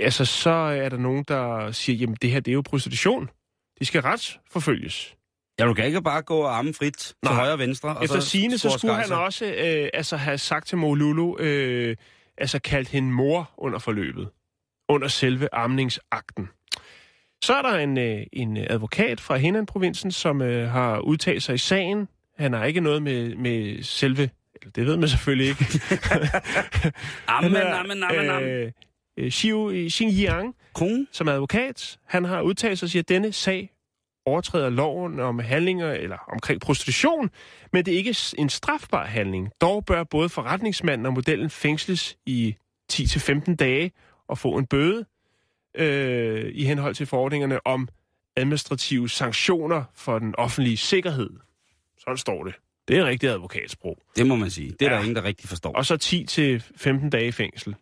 [0.00, 3.30] altså så er der nogen, der siger, jamen det her det er jo prostitution.
[3.80, 5.14] De skal retsforfølges.
[5.58, 7.34] Ja, du kan ikke bare gå og arme frit til Nej.
[7.34, 7.96] højre og venstre.
[7.96, 11.96] Og Efter så score skulle han også øh, altså have sagt til Molulu, øh,
[12.38, 14.28] altså kaldt hende mor under forløbet,
[14.88, 16.48] under selve amningsakten.
[17.44, 21.58] Så er der en, øh, en advokat fra Henan-provinsen, som øh, har udtalt sig i
[21.58, 22.08] sagen.
[22.38, 24.30] Han har ikke noget med, med selve...
[24.74, 25.64] Det ved man selvfølgelig ikke.
[27.28, 28.48] Amen, amen, amen, amen.
[28.48, 28.72] øh,
[29.18, 31.06] øh, Xiu Xinjiang, Kone?
[31.12, 33.72] som er advokat, han har udtalt sig og siger, at denne sag
[34.26, 37.30] overtræder loven om handlinger eller omkring prostitution,
[37.72, 39.50] men det er ikke en strafbar handling.
[39.60, 42.56] Dog bør både forretningsmanden og modellen fængsles i
[42.92, 43.92] 10-15 dage
[44.28, 45.04] og få en bøde
[45.74, 47.88] øh, i henhold til forordningerne om
[48.36, 51.30] administrative sanktioner for den offentlige sikkerhed.
[51.98, 52.54] Sådan står det.
[52.88, 53.98] Det er rigtig advokatsprog.
[54.16, 54.70] Det må man sige.
[54.70, 54.90] Det er ja.
[54.92, 54.96] Ja.
[54.96, 55.72] der ingen, der rigtig forstår.
[55.72, 55.94] Og så
[57.04, 57.74] 10-15 dage i fængsel.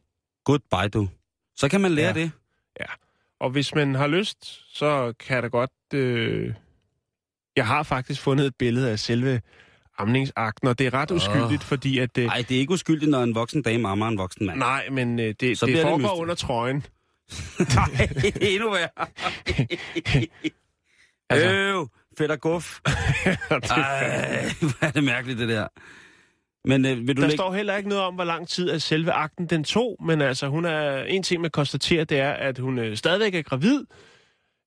[0.45, 1.09] Goodbye, du.
[1.57, 2.23] Så kan man lære Ja.
[2.23, 2.31] det.
[3.41, 5.71] Og hvis man har lyst, så kan der godt...
[5.95, 6.55] Øh...
[7.57, 9.41] Jeg har faktisk fundet et billede af selve
[9.99, 11.17] amningsakten, og det er ret Åh.
[11.17, 12.19] uskyldigt, fordi at...
[12.19, 12.25] Øh...
[12.27, 14.59] Nej, det er ikke uskyldigt, når en voksen dame ammer en voksen mand.
[14.59, 16.21] Nej, men øh, det, Så det det foregår mystisk.
[16.21, 16.87] under trøjen.
[17.77, 18.09] Nej,
[18.41, 19.07] endnu værre.
[21.31, 21.89] Altså- Øv,
[22.19, 22.81] fedt og guf.
[22.85, 25.69] Det- Ej, hvor er det mærkeligt, det der.
[26.69, 27.37] Men øh, vil du der lægge...
[27.39, 30.49] står heller ikke noget om, hvor lang tid at selve akten den tog, men altså,
[30.49, 33.85] hun er, en ting, man konstaterer, det er, at hun øh, stadigvæk er gravid.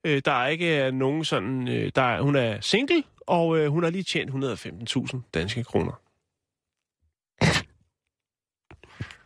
[0.05, 1.67] Øh, der er ikke øh, nogen sådan...
[1.67, 6.01] Øh, der er, hun er single, og øh, hun har lige tjent 115.000 danske kroner.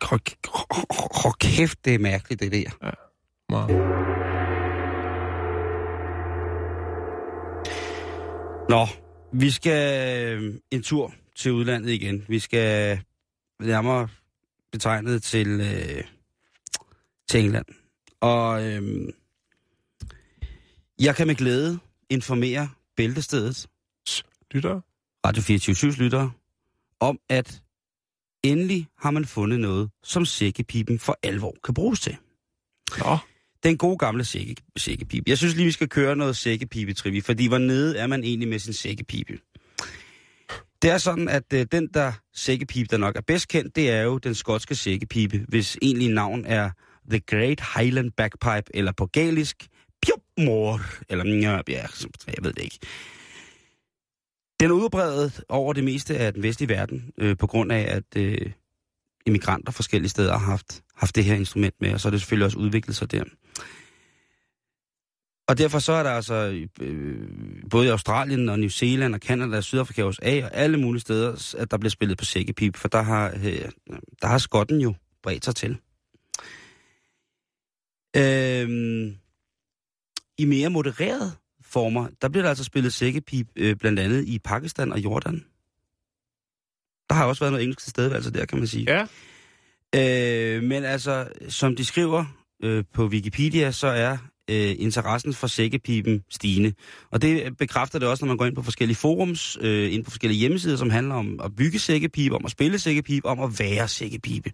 [0.03, 2.69] Hold, kæft, det er mærkeligt, det der.
[3.49, 4.22] Meget.
[8.69, 8.87] Nå,
[9.33, 12.25] vi skal øh, en tur til udlandet igen.
[12.27, 12.99] Vi skal
[13.59, 14.07] nærmere
[14.71, 16.03] betegnet til, øh,
[17.29, 17.65] til England.
[18.21, 19.09] Og øh,
[20.99, 23.67] jeg kan med glæde informere Bæltestedet,
[24.51, 24.81] Lytter?
[25.25, 26.31] Radio 24 lyttere,
[26.99, 27.61] om at
[28.43, 32.17] endelig har man fundet noget, som sækkepipen for alvor kan bruges til.
[32.99, 33.17] Nå.
[33.63, 35.23] Den gode gamle sække, sækkepipe.
[35.29, 38.59] Jeg synes lige, vi skal køre noget sækkepipe-trivi, fordi hvor nede er man egentlig med
[38.59, 39.39] sin sækkepipe?
[40.81, 44.01] Det er sådan, at øh, den der sækkepipe, der nok er bedst kendt, det er
[44.01, 46.71] jo den skotske sækkepipe, hvis egentlig navn er
[47.09, 49.67] The Great Highland Bagpipe, eller på galisk,
[50.01, 51.83] Pjopmor, eller ja,
[52.27, 52.79] jeg ved det ikke.
[54.59, 58.21] Den er udbredt over det meste af den vestlige verden, øh, på grund af, at
[58.21, 58.51] øh,
[59.25, 62.45] immigranter forskellige steder har haft, haft det her instrument med, og så er det selvfølgelig
[62.45, 63.23] også udviklet sig der.
[65.47, 67.27] Og derfor så er der altså øh,
[67.69, 71.01] både i Australien og New Zealand og Canada og Sydafrika og USA og alle mulige
[71.01, 73.69] steder, at der bliver spillet på sækkepip, for der har, øh,
[74.21, 74.93] der har skotten jo
[75.23, 75.77] bredt sig til.
[78.15, 79.13] Øh,
[80.37, 84.91] I mere modererede former, der bliver der altså spillet sækkepip øh, blandt andet i Pakistan
[84.91, 85.45] og Jordan.
[87.13, 89.05] Der har også været noget engelsk tilstedeværelse der, kan man sige.
[89.93, 90.55] Ja.
[90.55, 92.25] Øh, men altså, som de skriver
[92.63, 94.17] øh, på Wikipedia, så er
[94.49, 96.73] øh, interessen for sækkepipen stigende.
[97.11, 100.11] Og det bekræfter det også, når man går ind på forskellige forums, øh, ind på
[100.11, 103.87] forskellige hjemmesider, som handler om at bygge sækkepipe, om at spille sækkepipe, om at være
[103.87, 104.51] sækkepipe.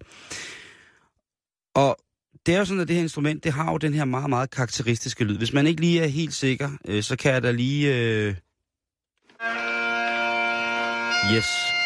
[1.75, 1.97] Og
[2.45, 4.51] det er jo sådan, at det her instrument, det har jo den her meget, meget
[4.51, 5.37] karakteristiske lyd.
[5.37, 7.95] Hvis man ikke lige er helt sikker, øh, så kan jeg da lige...
[7.95, 8.35] Øh...
[11.35, 11.78] Yes.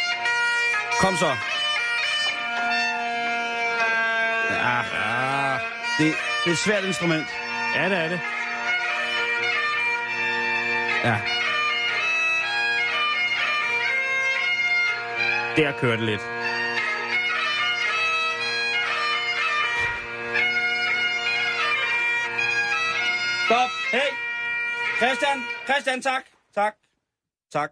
[1.04, 1.26] Kom så.
[4.50, 4.78] Ja.
[4.94, 5.60] ja.
[5.98, 7.28] Det, det er et svært instrument.
[7.76, 8.20] Ja, det er det.
[11.04, 11.18] Ja.
[15.58, 16.22] Der kører det lidt.
[23.46, 23.70] Stop.
[23.92, 24.10] Hey.
[24.98, 25.44] Christian.
[25.66, 26.24] Christian, tak.
[26.56, 26.76] Tak.
[27.52, 27.72] Tak.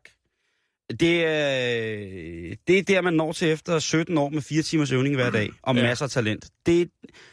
[1.00, 5.16] Det, er, det er der, man når til efter 17 år med fire timers øvning
[5.16, 5.82] hver dag, og Ja.
[5.82, 6.50] masser af talent.
[6.66, 6.86] Det er,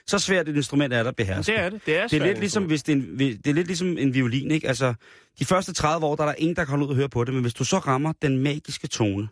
[0.07, 1.53] så svært et instrument er der at beherske.
[1.53, 1.81] Det er det.
[1.87, 4.15] Det er, Det er, lidt ligesom, hvis det, er en, det er lidt ligesom en
[4.15, 4.69] violin, ikke?
[4.69, 4.95] Altså,
[5.39, 7.25] de første 30 år, der er der ingen, der kan holde ud og høre på
[7.25, 9.29] det, men hvis du så rammer den magiske tone,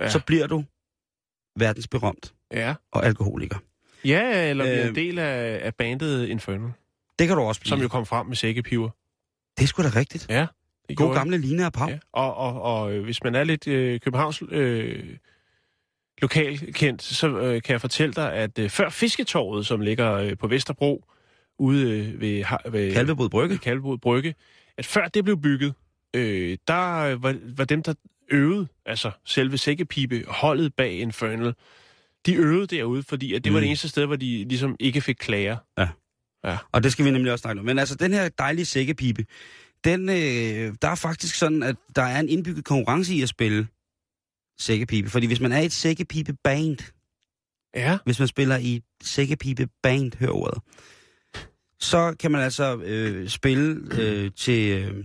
[0.00, 0.10] ja.
[0.10, 0.64] så bliver du
[1.58, 2.74] verdensberømt Ja.
[2.92, 3.56] og alkoholiker.
[4.04, 6.68] Ja, eller bliver Øh, en del af, af bandet Inferno,
[7.18, 7.68] Det kan du også blive.
[7.68, 8.90] som jo kom frem med sækkepiver.
[9.58, 10.26] Det er sgu da rigtigt.
[10.30, 10.46] Ja.
[10.88, 11.88] Det God gamle Lina og Pau.
[11.88, 11.98] Ja.
[12.12, 15.04] Og, og, og øh, hvis man er lidt øh, Københavns øh,
[16.22, 20.46] lokalkendt, så øh, kan jeg fortælle dig, at øh, før Fisketorvet, som ligger øh, på
[20.48, 21.04] Vesterbro,
[21.58, 23.58] ude øh, ved, har- ved Kalvebod Brygge.
[23.58, 24.34] Kalvebod Brygge,
[24.78, 25.74] at før det blev bygget,
[26.16, 27.94] øh, der øh, var, var dem, der
[28.30, 31.54] øvede, altså selve sækkepipe, holdet bag Infernal,
[32.26, 33.54] de øvede derude, fordi at det mm.
[33.54, 33.62] var Mm.
[33.62, 35.56] det eneste sted, hvor de ligesom ikke fik klager.
[36.72, 37.66] Og det skal vi nemlig også snakke om.
[37.66, 39.24] Men altså, den her dejlige sækkepipe,
[39.84, 43.66] den, øh, der er faktisk sådan, at der er en indbygget konkurrence i at spille
[44.58, 45.10] sækkepipe.
[45.10, 46.76] Fordi hvis man er i et sækkepipe-band,
[47.76, 47.98] Ja.
[48.04, 50.58] hvis man spiller i sækkepipe-band, hør ordet,
[51.80, 55.04] så kan man altså øh, spille øh, til, øh,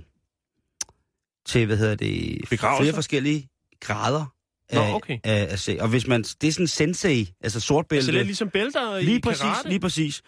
[1.45, 2.83] til, hvad hedder det, Begravelser?
[2.83, 3.49] flere forskellige
[3.81, 4.25] grader
[4.73, 5.19] Nå, af, okay.
[5.23, 5.79] af, af sæk.
[5.79, 8.05] Og hvis man, det er sådan sensei, altså sortbælte.
[8.05, 9.69] Så det er ligesom bælter i lige præcis, karate.
[9.69, 10.21] lige præcis.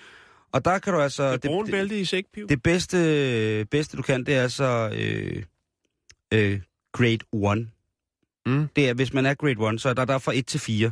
[0.53, 1.31] Og der kan du altså...
[1.31, 2.47] det brune bælte i sækkepive.
[2.47, 5.43] Det bedste, bedste du kan, det er så øh,
[6.33, 6.59] øh,
[6.91, 7.67] grade 1.
[8.45, 8.67] Mm.
[8.75, 10.59] Det er, hvis man er grade 1, så er der, der er fra 1 til
[10.59, 10.91] 4.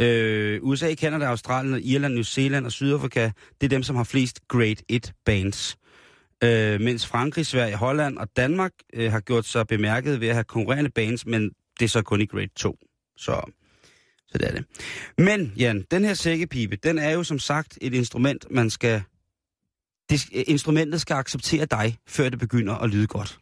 [0.00, 3.30] Øh, USA, Canada, Australien, Irland, New Zealand og Sydafrika,
[3.60, 5.78] det er dem, som har flest grade 1 bands.
[6.44, 10.44] Øh, mens Frankrig, Sverige, Holland og Danmark øh, har gjort sig bemærket ved at have
[10.44, 12.78] konkurrerende bands, men det er så kun i grade 2.
[13.16, 13.50] Så,
[14.32, 14.64] så det er det.
[15.18, 19.02] Men, Jan, den her sækkepipe, den er jo som sagt et instrument, man skal
[20.10, 23.38] det, øh, instrumentet skal acceptere dig, før det begynder at lyde godt.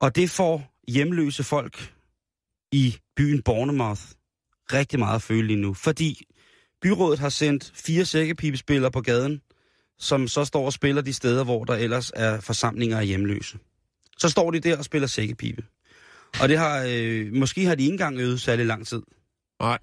[0.00, 1.92] Og det får hjemløse folk
[2.72, 4.02] i byen Bournemouth
[4.72, 5.74] rigtig meget at føle lige nu.
[5.74, 6.26] Fordi
[6.82, 9.40] byrådet har sendt fire sækkepipespillere på gaden,
[9.98, 13.58] som så står og spiller de steder, hvor der ellers er forsamlinger af hjemløse.
[14.18, 15.64] Så står de der og spiller sækkepipe.
[16.40, 19.02] Og det har, øh, måske har de ikke engang øvet særlig lang tid.
[19.64, 19.78] Nej.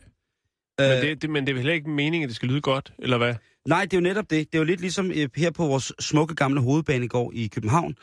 [0.82, 2.62] Øh, Men det, det, men det er vel heller ikke meningen, at det skal lyde
[2.62, 3.36] godt, eller hvad?
[3.68, 4.48] Nej, det er jo netop det.
[4.52, 7.96] Det er jo lidt ligesom øh, her på vores smukke gamle hovedbanegård i København.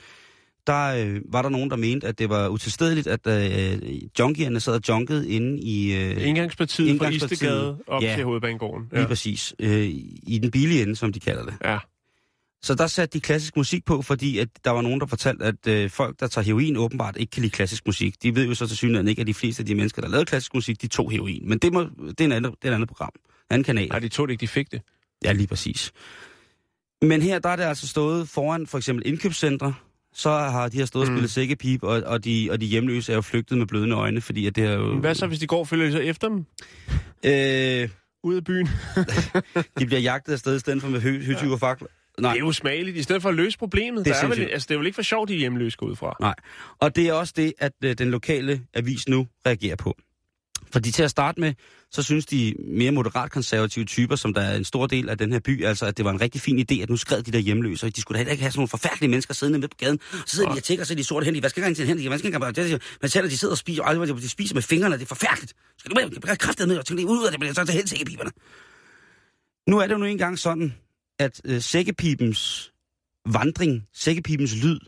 [0.66, 4.74] Der øh, var der nogen, der mente, at det var utilstedeligt, at øh, junkierne sad
[4.74, 5.94] og junkede inde i...
[5.96, 7.28] Øh, Indgangspartiet, Indgangspartiet.
[7.38, 8.14] fra Istegade op Ja.
[8.14, 8.88] til Hovedbanegården.
[8.92, 9.54] Lige præcis.
[9.58, 9.84] Øh,
[10.22, 11.54] I den billige ende, som de kalder det.
[11.64, 11.78] Ja.
[12.62, 15.66] Så der satte de klassisk musik på, fordi at der var nogen, der fortalte, at
[15.68, 18.22] øh, folk, der tager heroin, åbenbart ikke kan lide klassisk musik.
[18.22, 20.24] De ved jo så til synligheden ikke, at de fleste af de mennesker, der lavede
[20.26, 21.48] klassisk musik, de tog heroin.
[21.48, 23.10] Men det, må, det, er, en anden, det er et andet program.
[23.14, 23.88] En anden kanal.
[23.88, 24.82] Nej, de tog det ikke, de fik det.
[25.24, 25.92] Ja, lige præcis.
[27.02, 29.74] Men her, der er det altså stået foran for eksempel indkøbscentre,
[30.14, 31.16] så har de her stået og Mm.
[31.16, 34.46] spillet sækkepip, og, og, de, og de hjemløse er jo flygtet med blødende øjne, fordi
[34.46, 34.98] at det er jo...
[35.00, 36.44] Hvad så, hvis de går og følger de så efter dem?
[37.24, 37.88] Øh,
[38.24, 38.68] Ud af byen?
[39.78, 41.88] de bliver jagtet afsted i stedet for med hø- høtyv og fakler.
[42.18, 42.96] Nej, Det er jo smageligt.
[42.96, 44.04] I stedet for at løse problemet.
[44.04, 45.86] Det er der er vel, altså, det er vel ikke for sjovt, de hjemløse går
[45.86, 46.16] ud fra.
[46.20, 46.34] nej.
[46.78, 49.96] Og det er også det, at øh, den lokale avis nu reagerer på.
[50.72, 51.54] Fordi til at starte med,
[51.90, 55.32] så synes de mere moderat konservative typer, som der er en stor del af den
[55.32, 57.38] her by, altså at det var en rigtig fin idé, at nu skred de der
[57.38, 59.76] hjemløse, og de skulle da heller ikke have sådan nogle forfærdelige mennesker siddende med på
[59.78, 60.00] gaden.
[60.26, 62.10] Så sidder de og tækker, så er de sorte hen, de vasker ikke hen, de
[62.10, 65.06] vasker ikke men selv de sidder og spiser, og de spiser med fingrene, det er
[65.06, 65.52] forfærdeligt.
[65.78, 68.30] Skal du med, kraftet med, og tænke ud af det, men så til sækkepiberne.
[69.68, 70.74] Nu er det jo nu engang sådan,
[71.18, 72.72] at øh, sækkepipens
[73.26, 74.78] vandring, sækkepipens lyd,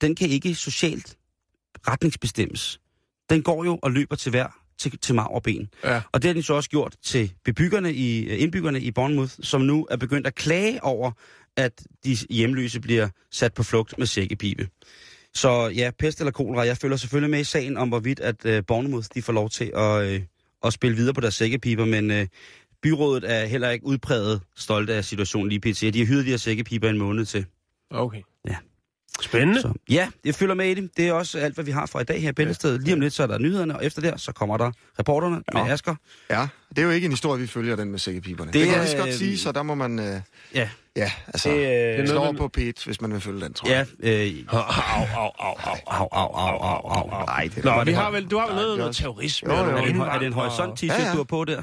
[0.00, 1.16] den kan ikke socialt
[1.88, 2.80] retningsbestemmes.
[3.30, 5.68] Den går jo og løber til hver til, til marv og ben.
[5.84, 6.02] Ja.
[6.12, 9.60] Og det har de så også gjort til bebyggerne i, øh, indbyggerne i Bournemouth, som
[9.60, 11.12] nu er begyndt at klage over,
[11.56, 14.68] at de hjemløse bliver sat på flugt med sækkepibe.
[15.34, 18.62] Så ja, pest eller kolera, jeg følger selvfølgelig med i sagen om, hvorvidt at øh,
[18.66, 20.22] Bournemouth de får lov til at, øh,
[20.64, 22.26] at spille videre på deres sækkepiber, men øh,
[22.82, 25.80] byrådet er heller ikke udpræget stolte af situationen lige pt.
[25.80, 27.46] De har hyret de her sækkepiber en måned til.
[27.90, 28.20] Okay.
[28.48, 28.56] Ja.
[29.20, 29.60] Spændende.
[29.60, 30.90] Så ja, jeg følger med i det.
[30.96, 32.82] Det er også alt, hvad vi har fra i dag her i Bæltestedet.
[32.82, 35.62] Lige om lidt, så er der nyhederne, og efter det, så kommer der reporterne med
[35.62, 35.72] Ja.
[35.72, 35.94] Asger.
[36.30, 38.52] Ja, det er jo ikke en historie, vi følger, den med sækkepiberne.
[38.52, 39.98] Det Det, det kan er, jeg så godt øh, sige, så der må man...
[39.98, 40.20] Øh,
[40.54, 41.48] Ja, ja, altså...
[41.48, 43.68] det, Det, øh, slå noget, over man- på P1, hvis man vil følge den, tror
[43.68, 43.86] jeg.
[44.02, 47.24] ja, øh, Au, au, au, au, au, au, au, au, au, au, au.
[47.26, 49.52] Nej, det Nå, vi det har vel, du har vel noget, det er noget terrorisme?
[49.52, 51.12] Jo, jo, eller er det en, er det horisont-t-shirt, Ja, ja.
[51.12, 51.62] du har på der?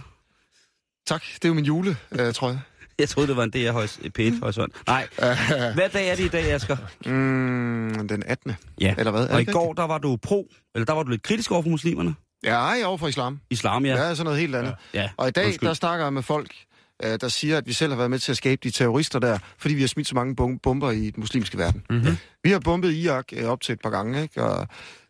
[1.07, 2.59] Tak, det er jo min jule, øh, tror jeg.
[2.99, 3.85] Jeg troede, det var en DR
[4.19, 4.73] P1 horisont.
[4.87, 5.07] Nej,
[5.75, 6.77] hvad dag er det i dag, Asger?
[7.05, 8.53] Mm, den 18.
[8.81, 9.27] Ja, Eller hvad?
[9.29, 11.69] Og i går, der var du pro, eller der var du lidt kritisk over for
[11.69, 12.15] muslimerne.
[12.43, 13.39] Ja, jeg er over for islam.
[13.49, 13.95] Islam, ja.
[14.07, 14.75] Ja, sådan noget helt andet.
[14.93, 15.09] ja.
[15.17, 15.67] Og i dag, Undskyld.
[15.67, 16.51] der snakker jeg med folk,
[17.03, 19.37] øh, der siger, at vi selv har været med til at skabe de terrorister der,
[19.57, 21.83] fordi vi har smidt så mange bom- bomber i den muslimske verden.
[21.89, 22.17] Mm-hmm.
[22.43, 24.43] Vi har bombet Irak øh, op til et par gange, ikke?
[24.43, 24.67] Og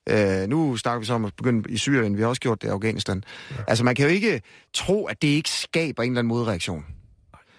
[0.10, 2.18] øh, nu snakker vi så om at begynde i Syrien.
[2.18, 3.24] Vi har også gjort det i Afghanistan.
[3.52, 3.56] Ja.
[3.68, 4.42] Altså, man kan jo ikke
[4.74, 6.86] tro, at det ikke skaber en eller anden modreaktion.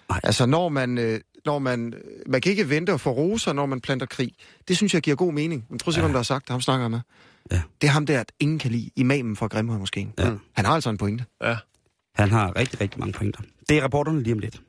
[0.09, 0.19] Nej.
[0.23, 0.97] Altså, når man...
[0.97, 1.93] Øh, når man,
[2.27, 4.31] man kan ikke vente og få roser, når man planter krig.
[4.67, 5.65] Det synes jeg giver god mening.
[5.69, 6.05] Men prøv at se, ja.
[6.05, 6.51] hvem der har sagt det.
[6.51, 6.99] Ham snakker jeg med.
[7.51, 7.61] Ja.
[7.81, 8.89] Det er ham der, at ingen kan lide.
[8.95, 10.13] Imamen fra Grimhøj måske.
[10.19, 10.31] Ja.
[10.53, 11.25] Han har altså en pointe.
[11.43, 11.57] Ja.
[12.15, 13.41] Han har rigtig, rigtig mange pointer.
[13.69, 14.61] Det er rapporterne lige om lidt.